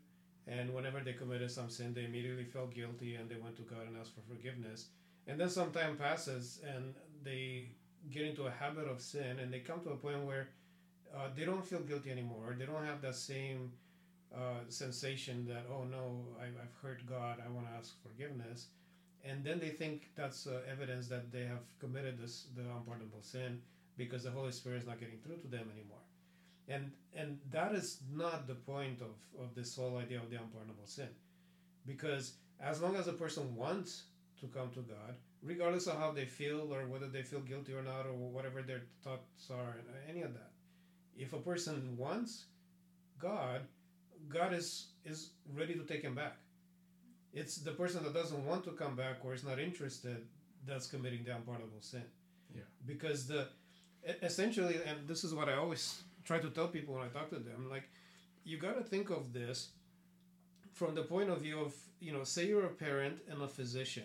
and 0.50 0.74
whenever 0.74 1.00
they 1.00 1.14
committed 1.14 1.52
some 1.52 1.70
sin, 1.70 1.94
they 1.94 2.06
immediately 2.06 2.44
felt 2.44 2.74
guilty 2.74 3.16
and 3.16 3.30
they 3.30 3.36
went 3.36 3.56
to 3.58 3.62
God 3.62 3.88
and 3.88 3.96
asked 3.98 4.16
for 4.16 4.22
forgiveness. 4.34 4.88
And 5.28 5.40
then 5.40 5.50
some 5.50 5.72
time 5.72 5.96
passes 5.96 6.60
and 6.68 6.96
they 7.24 7.70
get 8.12 8.24
into 8.26 8.48
a 8.48 8.52
habit 8.52 8.88
of 8.88 9.02
sin, 9.02 9.40
and 9.40 9.54
they 9.54 9.60
come 9.60 9.82
to 9.82 9.90
a 9.90 9.96
point 9.96 10.24
where 10.24 10.48
uh, 11.16 11.28
they 11.36 11.46
don't 11.46 11.66
feel 11.66 11.82
guilty 11.82 12.12
anymore. 12.12 12.56
They 12.58 12.66
don't 12.66 12.86
have 12.86 13.02
that 13.02 13.16
same 13.16 13.72
uh, 14.36 14.62
sensation 14.70 15.46
that 15.48 15.66
oh 15.72 15.84
no 15.84 16.24
I, 16.40 16.46
i've 16.46 16.76
hurt 16.84 17.04
god 17.08 17.42
i 17.44 17.50
want 17.50 17.66
to 17.68 17.74
ask 17.74 17.96
forgiveness 18.04 18.68
and 19.26 19.44
then 19.44 19.60
they 19.60 19.70
think 19.70 20.10
that's 20.16 20.46
uh, 20.46 20.62
evidence 20.72 21.08
that 21.08 21.32
they 21.32 21.46
have 21.46 21.64
committed 21.80 22.20
this 22.22 22.46
the 22.56 22.62
unpardonable 22.62 23.22
sin 23.22 23.60
because 23.98 24.24
the 24.24 24.32
holy 24.32 24.52
spirit 24.52 24.82
is 24.82 24.88
not 24.88 25.00
getting 25.00 25.18
through 25.18 25.38
to 25.38 25.48
them 25.48 25.68
anymore 25.74 25.98
and 26.70 26.92
and 27.16 27.40
that 27.52 27.74
is 27.74 28.02
not 28.14 28.48
the 28.48 28.56
point 28.56 29.02
of 29.02 29.16
of 29.44 29.56
this 29.56 29.76
whole 29.76 29.98
idea 29.98 30.20
of 30.20 30.30
the 30.30 30.38
unpardonable 30.38 30.86
sin 30.86 31.10
because 31.86 32.34
as 32.62 32.82
long 32.82 32.96
as 32.96 33.08
a 33.08 33.14
person 33.14 33.56
wants 33.56 34.04
to 34.40 34.48
come 34.48 34.70
to 34.72 34.82
god 34.82 35.16
regardless 35.42 35.88
of 35.88 35.98
how 35.98 36.12
they 36.12 36.26
feel 36.26 36.74
or 36.74 36.86
whether 36.88 37.08
they 37.08 37.24
feel 37.24 37.40
guilty 37.40 37.74
or 37.74 37.82
not 37.82 38.06
or 38.06 38.14
whatever 38.14 38.62
their 38.62 38.82
thoughts 39.04 39.50
are 39.50 39.76
any 40.08 40.22
of 40.22 40.34
that 40.34 40.52
if 41.18 41.34
a 41.34 41.40
person 41.40 41.98
wants 41.98 42.46
god 43.18 43.62
God 44.28 44.54
is 44.54 44.88
is 45.06 45.32
ready 45.56 45.74
to 45.76 45.84
take 45.84 46.02
him 46.02 46.16
back. 46.16 46.38
It's 47.34 47.58
the 47.58 47.72
person 47.72 48.04
that 48.04 48.14
doesn't 48.14 48.46
want 48.46 48.64
to 48.66 48.72
come 48.72 48.96
back 48.96 49.24
or 49.24 49.34
is 49.34 49.44
not 49.44 49.60
interested 49.60 50.26
that's 50.66 50.88
committing 50.88 51.24
the 51.24 51.36
unpardonable 51.36 51.82
sin. 51.82 52.04
Yeah. 52.54 52.64
Because 52.86 53.28
the 53.28 53.48
essentially, 54.06 54.80
and 54.86 55.08
this 55.08 55.24
is 55.24 55.34
what 55.34 55.50
I 55.50 55.56
always 55.56 56.02
try 56.24 56.40
to 56.40 56.50
tell 56.50 56.68
people 56.68 56.96
when 56.96 57.04
I 57.04 57.08
talk 57.10 57.30
to 57.30 57.36
them, 57.40 57.70
like 57.70 57.90
you 58.46 58.58
got 58.58 58.78
to 58.78 58.84
think 58.84 59.10
of 59.10 59.34
this 59.34 59.70
from 60.74 60.96
the 60.96 61.04
point 61.04 61.30
of 61.30 61.42
view 61.42 61.60
of 61.60 61.74
you 62.00 62.14
know, 62.14 62.24
say 62.24 62.48
you're 62.48 62.66
a 62.66 62.70
parent 62.70 63.20
and 63.30 63.42
a 63.42 63.48
physician, 63.48 64.04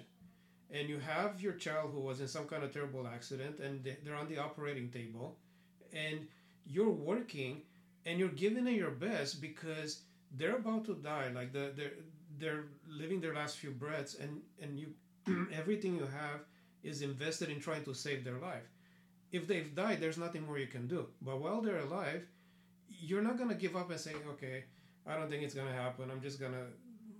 and 0.71 0.89
you 0.89 0.99
have 0.99 1.41
your 1.41 1.55
child 1.55 1.93
who 1.93 2.01
was 2.01 2.21
in 2.21 2.29
some 2.29 2.47
kind 2.47 2.65
of 2.65 2.73
terrible 2.73 3.07
accident, 3.07 3.61
and 3.61 3.85
they- 3.85 3.99
they're 4.05 4.17
on 4.17 4.29
the 4.29 4.39
operating 4.39 4.91
table, 4.91 5.39
and 5.93 6.29
you're 6.67 6.91
working 6.91 7.63
and 8.07 8.19
you're 8.21 8.31
giving 8.45 8.67
it 8.69 8.75
your 8.75 8.91
best 8.93 9.41
because 9.41 10.03
they're 10.33 10.57
about 10.57 10.85
to 10.87 10.95
die. 10.97 11.31
Like 11.35 11.53
the, 11.53 11.73
they're 11.77 11.95
they're 12.39 12.65
living 12.89 13.21
their 13.21 13.35
last 13.35 13.59
few 13.59 13.71
breaths, 13.73 14.15
and 14.17 14.43
and 14.63 14.79
you 14.81 14.95
everything 15.53 15.97
you 15.97 16.07
have 16.07 16.41
is 16.85 17.03
invested 17.03 17.51
in 17.51 17.61
trying 17.61 17.85
to 17.85 17.95
save 17.95 18.25
their 18.25 18.39
life. 18.39 18.69
If 19.35 19.49
they've 19.49 19.75
died, 19.75 20.01
there's 20.01 20.17
nothing 20.17 20.47
more 20.47 20.59
you 20.59 20.69
can 20.69 20.87
do. 20.87 21.07
But 21.21 21.41
while 21.41 21.61
they're 21.61 21.81
alive, 21.81 22.25
you're 22.89 23.21
not 23.29 23.37
gonna 23.37 23.57
give 23.57 23.75
up 23.75 23.91
and 23.91 23.99
say, 23.99 24.13
okay, 24.33 24.65
I 25.05 25.17
don't 25.17 25.29
think 25.29 25.43
it's 25.43 25.55
gonna 25.55 25.73
happen. 25.73 26.09
I'm 26.09 26.23
just 26.23 26.39
gonna 26.41 26.67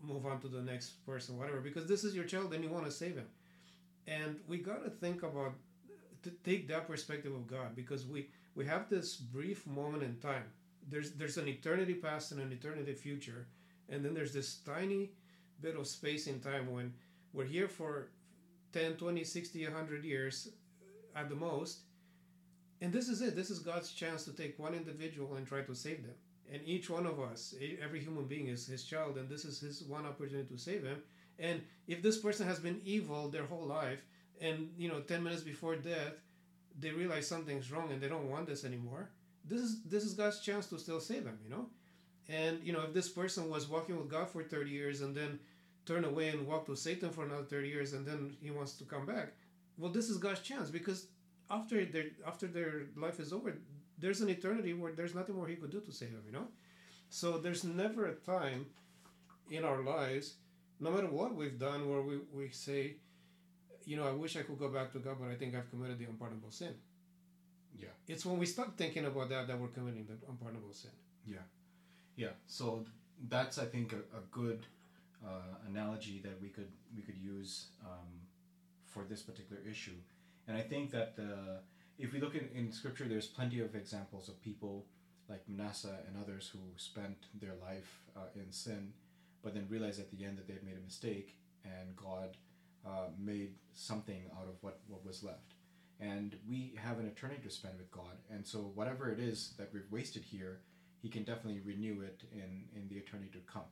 move 0.01 0.25
on 0.25 0.41
to 0.43 0.49
the 0.49 0.63
next 0.63 1.05
person, 1.05 1.37
whatever, 1.37 1.61
because 1.61 1.87
this 1.87 2.05
is 2.05 2.15
your 2.15 2.25
child 2.25 2.55
and 2.55 2.63
you 2.63 2.71
want 2.71 2.85
to 2.85 2.93
save 2.93 3.17
him. 3.17 3.27
And 4.07 4.37
we 4.47 4.59
got 4.59 4.85
to 4.85 4.91
think 4.91 5.25
about 5.25 5.55
to 6.23 6.31
take 6.45 6.69
that 6.69 6.87
perspective 6.87 7.35
of 7.35 7.49
God 7.49 7.75
because 7.75 8.07
we 8.07 8.29
we 8.55 8.65
have 8.67 8.89
this 8.89 9.17
brief 9.17 9.67
moment 9.67 10.05
in 10.05 10.17
time. 10.19 10.45
There's 10.89 11.13
there's 11.13 11.39
an 11.39 11.49
eternity 11.49 11.95
past 11.95 12.31
and 12.33 12.41
an 12.41 12.53
eternity 12.53 12.95
future, 12.95 13.49
and 13.89 14.05
then 14.05 14.15
there's 14.15 14.33
this 14.33 14.59
tiny 14.59 15.11
bit 15.61 15.77
of 15.77 15.89
space 15.89 16.29
in 16.29 16.39
time 16.41 16.71
when 16.71 16.93
we're 17.33 17.53
here 17.57 17.69
for 17.69 18.11
10, 18.73 18.95
20, 18.95 19.25
60, 19.25 19.65
100 19.65 20.05
years 20.05 20.49
at 21.17 21.29
the 21.29 21.35
most. 21.35 21.81
And 22.85 22.93
this 22.93 23.09
is 23.09 23.23
it. 23.23 23.35
This 23.35 23.49
is 23.49 23.61
God's 23.61 23.93
chance 23.93 24.27
to 24.27 24.33
take 24.33 24.59
one 24.59 24.75
individual 24.75 25.37
and 25.37 25.47
try 25.47 25.63
to 25.63 25.75
save 25.75 26.03
them. 26.03 26.15
And 26.53 26.61
each 26.67 26.91
one 26.91 27.07
of 27.07 27.19
us 27.19 27.55
every 27.83 27.99
human 27.99 28.27
being 28.27 28.49
is 28.49 28.67
his 28.67 28.85
child 28.85 29.17
and 29.17 29.27
this 29.27 29.47
is 29.47 29.59
his 29.59 29.83
one 29.85 30.05
opportunity 30.05 30.55
to 30.55 30.61
save 30.61 30.85
him. 30.85 30.99
And 31.39 31.63
if 31.89 32.03
this 32.03 32.19
person 32.19 32.47
has 32.47 32.59
been 32.59 32.83
evil 32.85 33.31
their 33.31 33.47
whole 33.47 33.65
life 33.65 34.05
and 34.39 34.69
you 34.77 34.91
know 34.91 35.01
10 35.01 35.23
minutes 35.23 35.41
before 35.43 35.77
death 35.77 36.13
they 36.79 36.91
realize 36.91 37.27
something's 37.27 37.73
wrong 37.73 37.91
and 37.91 38.03
they 38.03 38.09
don't 38.09 38.29
want 38.29 38.47
this 38.47 38.65
anymore 38.65 39.09
this 39.45 39.61
is 39.61 39.83
this 39.85 40.05
is 40.05 40.13
god's 40.13 40.41
chance 40.41 40.67
to 40.67 40.77
still 40.77 40.99
save 41.01 41.25
him 41.25 41.39
you 41.45 41.51
know? 41.51 41.67
And 42.29 42.59
you 42.65 42.73
know 42.73 42.83
if 42.83 42.93
this 42.93 43.09
person 43.09 43.49
was 43.49 43.69
walking 43.69 43.97
with 43.97 44.09
god 44.09 44.29
for 44.29 44.43
30 44.43 44.71
years 44.71 45.03
and 45.03 45.15
then 45.15 45.39
turn 45.87 46.05
away 46.05 46.31
and 46.31 46.47
walk 46.49 46.67
to 46.67 46.77
satan 46.77 47.11
for 47.11 47.25
another 47.25 47.45
30 47.45 47.69
years 47.69 47.93
and 47.93 48.05
then 48.05 48.37
he 48.43 48.51
wants 48.51 48.73
to 48.79 48.85
come 48.85 49.07
back 49.07 49.29
well 49.79 49.93
this 49.93 50.09
is 50.11 50.19
god's 50.19 50.41
chance 50.41 50.69
because 50.69 51.07
after 51.51 51.85
their 51.85 52.07
after 52.27 52.47
their 52.47 52.87
life 52.97 53.21
is 53.21 53.33
over 53.33 53.55
there's 53.99 54.21
an 54.21 54.29
eternity 54.29 54.73
where 54.75 54.93
there's 54.93 55.15
nothing 55.15 55.35
more 55.37 55.47
he 55.47 55.57
could 55.57 55.71
do 55.71 55.81
to 55.81 55.93
save 55.93 56.11
him, 56.11 56.23
you 56.27 56.33
know? 56.33 56.49
So 57.09 57.39
there's 57.39 57.65
never 57.65 58.07
a 58.07 58.15
time 58.15 58.67
in 59.51 59.65
our 59.65 59.83
lives, 59.83 60.35
no 60.81 60.91
matter 60.91 61.07
what 61.07 61.35
we've 61.35 61.59
done, 61.59 61.89
where 61.89 62.03
we, 62.03 62.19
we 62.33 62.49
say, 62.49 62.97
you 63.85 63.97
know, 63.97 64.07
I 64.07 64.13
wish 64.13 64.37
I 64.37 64.43
could 64.43 64.59
go 64.59 64.69
back 64.69 64.93
to 64.93 64.99
God, 64.99 65.17
but 65.21 65.31
I 65.31 65.35
think 65.35 65.55
I've 65.55 65.71
committed 65.71 65.99
the 65.99 66.07
unpardonable 66.07 66.51
sin. 66.51 66.75
Yeah. 67.79 67.89
It's 68.09 68.25
when 68.25 68.39
we 68.39 68.47
start 68.47 68.71
thinking 68.77 69.05
about 69.05 69.29
that 69.29 69.47
that 69.49 69.59
we're 69.59 69.69
committing 69.69 70.07
the 70.07 70.15
unpardonable 70.29 70.73
sin. 70.73 70.91
Yeah. 71.27 71.39
Yeah. 72.17 72.35
So 72.47 72.85
that's, 73.29 73.59
I 73.59 73.67
think, 73.67 73.93
a, 73.93 74.17
a 74.17 74.23
good 74.31 74.67
uh, 75.25 75.69
analogy 75.69 76.21
that 76.25 76.41
we 76.41 76.49
could 76.49 76.71
we 76.97 77.03
could 77.03 77.17
use 77.17 77.67
um, 77.85 78.21
for 78.87 79.05
this 79.09 79.23
particular 79.23 79.61
issue. 79.69 79.97
And 80.47 80.57
I 80.57 80.61
think 80.61 80.91
that 80.91 81.17
the 81.17 81.61
if 81.99 82.13
we 82.13 82.21
look 82.21 82.35
in, 82.35 82.49
in 82.55 82.73
scripture, 82.73 83.05
there's 83.05 83.27
plenty 83.27 83.61
of 83.61 83.75
examples 83.75 84.29
of 84.29 84.41
people 84.43 84.85
like 85.29 85.43
Manasseh 85.49 85.99
and 86.07 86.23
others 86.23 86.51
who 86.53 86.59
spent 86.77 87.17
their 87.41 87.55
life 87.63 88.01
uh, 88.17 88.21
in 88.35 88.51
sin, 88.53 88.93
but 89.43 89.55
then 89.55 89.67
realized 89.69 90.01
at 90.01 90.11
the 90.11 90.25
end 90.25 90.37
that 90.39 90.47
they 90.47 90.55
had 90.55 90.65
made 90.65 90.77
a 90.77 90.85
mistake, 90.85 91.37
and 91.65 91.97
God 91.97 92.37
uh, 92.87 93.09
made 93.19 93.55
something 93.73 94.23
out 94.39 94.47
of 94.49 94.55
what, 94.61 94.81
what 94.89 95.05
was 95.05 95.23
left. 95.23 95.55
And 96.01 96.37
we 96.49 96.75
have 96.77 96.99
an 96.99 97.07
eternity 97.07 97.43
to 97.45 97.51
spend 97.51 97.79
with 97.79 97.91
God, 97.91 98.19
and 98.31 98.47
so 98.47 98.59
whatever 98.75 99.11
it 99.11 99.19
is 99.19 99.55
that 99.59 99.71
we've 99.73 99.91
wasted 99.91 100.25
here, 100.25 100.61
He 101.01 101.09
can 101.09 101.23
definitely 101.23 101.61
renew 101.65 102.03
it 102.03 102.25
in, 102.33 102.65
in 102.75 102.89
the 102.89 102.97
eternity 102.97 103.31
to 103.33 103.39
come. 103.51 103.63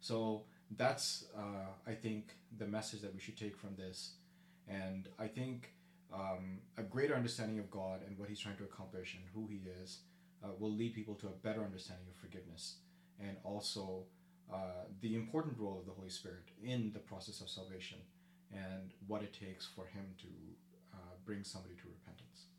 So 0.00 0.42
that's, 0.76 1.24
uh, 1.36 1.70
I 1.86 1.94
think, 1.94 2.34
the 2.58 2.66
message 2.66 3.00
that 3.02 3.14
we 3.14 3.20
should 3.20 3.38
take 3.38 3.56
from 3.56 3.76
this. 3.76 4.14
And 4.68 5.08
I 5.18 5.28
think 5.28 5.72
um, 6.12 6.58
a 6.76 6.82
greater 6.82 7.14
understanding 7.14 7.58
of 7.58 7.70
God 7.70 8.00
and 8.06 8.18
what 8.18 8.28
He's 8.28 8.40
trying 8.40 8.56
to 8.56 8.64
accomplish 8.64 9.14
and 9.14 9.24
who 9.34 9.46
He 9.46 9.62
is 9.82 9.98
uh, 10.44 10.48
will 10.58 10.72
lead 10.72 10.94
people 10.94 11.14
to 11.16 11.26
a 11.26 11.36
better 11.42 11.62
understanding 11.62 12.06
of 12.10 12.20
forgiveness 12.20 12.76
and 13.20 13.36
also 13.44 14.04
uh, 14.52 14.84
the 15.00 15.14
important 15.14 15.56
role 15.58 15.78
of 15.78 15.86
the 15.86 15.92
Holy 15.92 16.10
Spirit 16.10 16.50
in 16.62 16.90
the 16.92 16.98
process 16.98 17.40
of 17.40 17.48
salvation 17.48 17.98
and 18.52 18.92
what 19.06 19.22
it 19.22 19.32
takes 19.32 19.66
for 19.66 19.86
Him 19.86 20.04
to 20.18 20.26
uh, 20.92 20.96
bring 21.24 21.44
somebody 21.44 21.74
to 21.74 21.82
repentance. 21.88 22.49